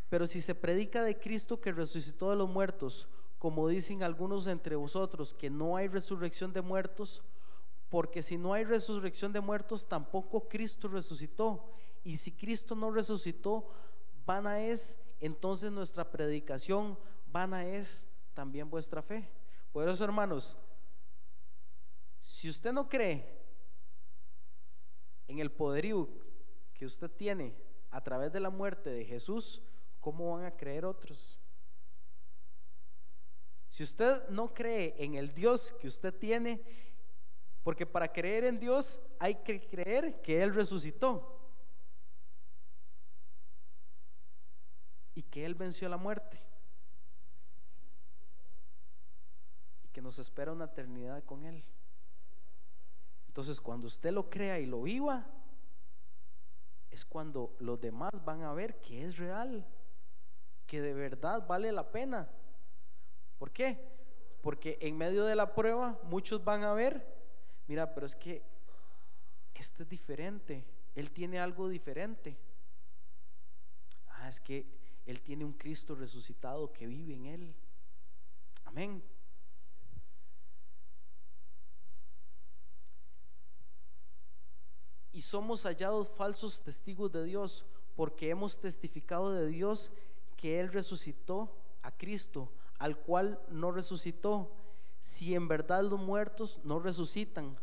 [0.09, 3.09] Pero si se predica de Cristo que resucitó de los muertos,
[3.39, 7.23] como dicen algunos entre vosotros, que no hay resurrección de muertos,
[7.91, 11.63] porque si no hay resurrección de muertos, tampoco Cristo resucitó.
[12.05, 13.69] Y si Cristo no resucitó,
[14.25, 16.99] vana es entonces nuestra predicación,
[17.31, 19.29] vana es también vuestra fe.
[19.73, 20.57] Por eso, hermanos,
[22.21, 23.27] si usted no cree
[25.27, 26.09] en el poderío
[26.75, 27.55] que usted tiene
[27.91, 29.63] a través de la muerte de Jesús,
[30.01, 31.41] ¿cómo van a creer otros?
[33.69, 36.63] Si usted no cree en el Dios que usted tiene,
[37.63, 41.39] porque para creer en Dios hay que creer que Él resucitó
[45.15, 46.39] y que Él venció la muerte
[49.82, 51.63] y que nos espera una eternidad con Él.
[53.29, 55.27] Entonces, cuando usted lo crea y lo viva,
[56.91, 59.67] es cuando los demás van a ver que es real,
[60.67, 62.29] que de verdad vale la pena.
[63.39, 63.91] ¿Por qué?
[64.43, 67.07] Porque en medio de la prueba muchos van a ver,
[67.67, 68.43] mira, pero es que
[69.55, 72.37] este es diferente, él tiene algo diferente.
[74.09, 74.67] Ah, es que
[75.07, 77.55] él tiene un Cristo resucitado que vive en él.
[78.65, 79.03] Amén.
[85.23, 87.65] Somos hallados falsos testigos de Dios
[87.95, 89.93] porque hemos testificado de Dios
[90.37, 94.51] que Él resucitó a Cristo, al cual no resucitó,
[95.01, 97.57] si en verdad los muertos no resucitan,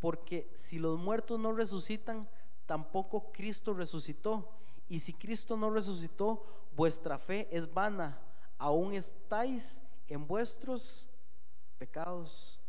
[0.00, 2.28] porque si los muertos no resucitan,
[2.66, 4.48] tampoco Cristo resucitó.
[4.88, 6.44] Y si Cristo no resucitó,
[6.76, 8.20] vuestra fe es vana,
[8.58, 11.08] aún estáis en vuestros
[11.78, 12.60] pecados.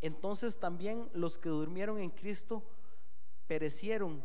[0.00, 2.64] Entonces también los que durmieron en Cristo
[3.52, 4.24] perecieron,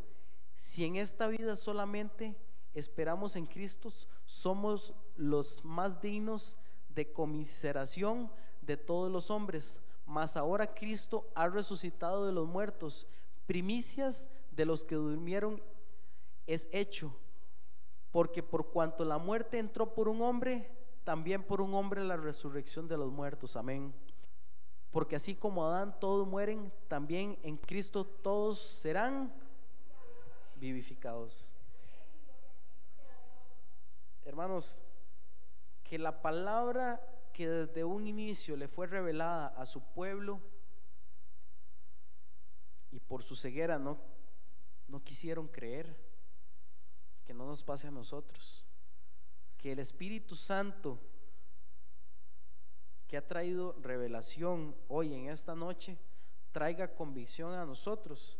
[0.55, 2.37] si en esta vida solamente
[2.73, 3.89] esperamos en Cristo,
[4.25, 6.57] somos los más dignos
[6.87, 9.81] de comiseración de todos los hombres.
[10.05, 13.05] Mas ahora Cristo ha resucitado de los muertos,
[13.45, 15.61] primicias de los que durmieron
[16.45, 17.13] es hecho,
[18.13, 20.71] porque por cuanto la muerte entró por un hombre,
[21.03, 23.57] también por un hombre la resurrección de los muertos.
[23.57, 23.93] Amén.
[24.97, 29.31] Porque así como Adán todos mueren, también en Cristo todos serán
[30.55, 31.53] vivificados.
[34.25, 34.81] Hermanos,
[35.83, 36.99] que la palabra
[37.31, 40.41] que desde un inicio le fue revelada a su pueblo
[42.89, 43.99] y por su ceguera no,
[44.87, 45.95] no quisieron creer,
[47.23, 48.65] que no nos pase a nosotros,
[49.59, 50.99] que el Espíritu Santo
[53.07, 55.97] que ha traído revelación hoy en esta noche,
[56.51, 58.37] traiga convicción a nosotros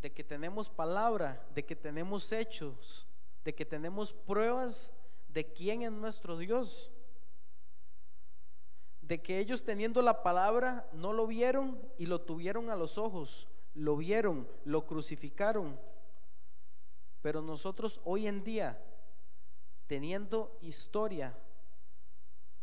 [0.00, 3.06] de que tenemos palabra, de que tenemos hechos,
[3.44, 4.92] de que tenemos pruebas
[5.28, 6.92] de quién es nuestro Dios.
[9.00, 13.48] De que ellos teniendo la palabra no lo vieron y lo tuvieron a los ojos,
[13.74, 15.78] lo vieron, lo crucificaron.
[17.22, 18.80] Pero nosotros hoy en día,
[19.86, 21.36] teniendo historia,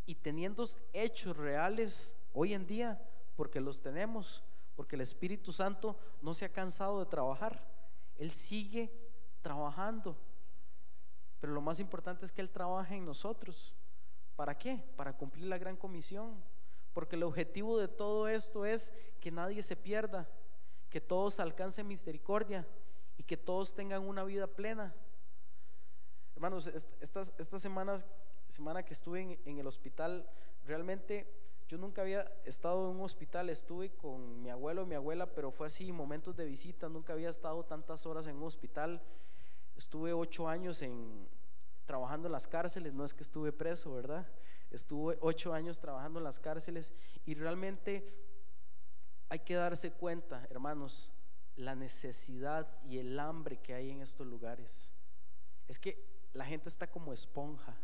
[0.06, 3.02] y teniendo hechos reales hoy en día,
[3.36, 4.44] porque los tenemos,
[4.76, 7.66] porque el Espíritu Santo no se ha cansado de trabajar,
[8.18, 8.92] Él sigue
[9.42, 10.18] trabajando.
[11.40, 13.76] Pero lo más importante es que Él trabaje en nosotros.
[14.36, 14.84] ¿Para qué?
[14.96, 16.44] Para cumplir la gran comisión.
[16.94, 20.30] Porque el objetivo de todo esto es que nadie se pierda,
[20.90, 22.68] que todos alcancen misericordia
[23.18, 24.96] y que todos tengan una vida plena.
[26.36, 28.06] Hermanos, estas, estas semanas
[28.48, 30.30] semana que estuve en, el hospital,
[30.66, 31.28] realmente
[31.68, 35.52] yo nunca había estado en un hospital, estuve con mi abuelo y mi abuela, pero
[35.52, 39.02] fue así, momentos de visita, nunca había estado tantas horas en un hospital.
[39.76, 40.84] Estuve ocho años
[41.86, 44.28] trabajando en las cárceles, no es que estuve preso, ¿verdad?
[44.70, 46.94] Estuve ocho años trabajando en las cárceles
[47.26, 48.14] y realmente
[49.30, 51.12] hay que darse cuenta, hermanos,
[51.56, 54.92] la necesidad y el hambre que hay en estos lugares.
[55.68, 57.76] Es que la gente está como esponja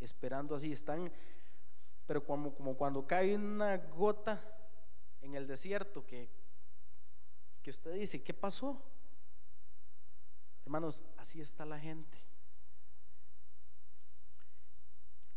[0.00, 1.12] esperando así, están,
[2.06, 4.42] pero como, como cuando cae una gota
[5.20, 6.28] en el desierto que,
[7.62, 8.82] que usted dice, ¿qué pasó?
[10.64, 12.18] Hermanos, así está la gente.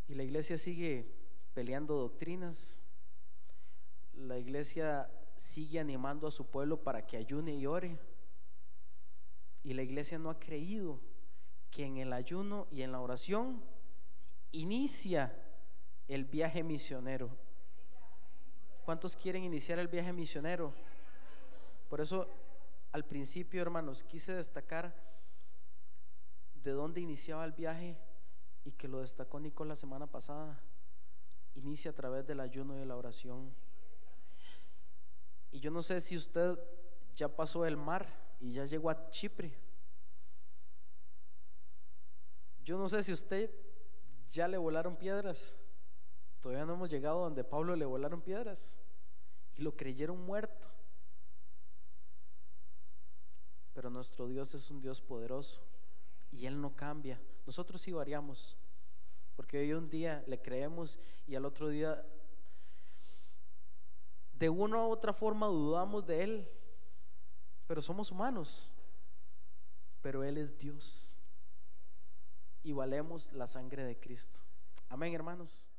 [0.08, 1.12] Y la iglesia sigue
[1.54, 2.82] peleando doctrinas.
[4.14, 7.98] La iglesia sigue animando a su pueblo para que ayune y ore.
[9.64, 11.00] Y la iglesia no ha creído
[11.72, 13.64] que en el ayuno y en la oración
[14.54, 15.36] inicia
[16.08, 17.30] el viaje misionero.
[18.86, 20.74] ¿Cuántos quieren iniciar el viaje misionero?
[21.90, 22.28] Por eso,
[22.92, 24.94] al principio, hermanos, quise destacar
[26.64, 27.98] de dónde iniciaba el viaje
[28.64, 30.62] y que lo destacó Nico la semana pasada.
[31.56, 33.54] Inicia a través del ayuno y de la oración.
[35.52, 36.58] Y yo no sé si usted
[37.16, 38.08] ya pasó el mar
[38.40, 39.54] y ya llegó a Chipre.
[42.64, 43.52] Yo no sé si usted
[44.34, 45.56] ya le volaron piedras.
[46.42, 48.80] Todavía no hemos llegado donde Pablo le volaron piedras
[49.56, 50.68] y lo creyeron muerto.
[53.74, 55.62] Pero nuestro Dios es un Dios poderoso
[56.32, 57.22] y Él no cambia.
[57.46, 58.58] Nosotros sí variamos,
[59.36, 60.98] porque hoy un día le creemos
[61.28, 62.04] y al otro día
[64.34, 66.50] de una u otra forma dudamos de Él,
[67.68, 68.74] pero somos humanos,
[70.02, 71.23] pero Él es Dios
[72.64, 74.40] y valemos la sangre de Cristo.
[74.90, 75.70] Amén, hermanos.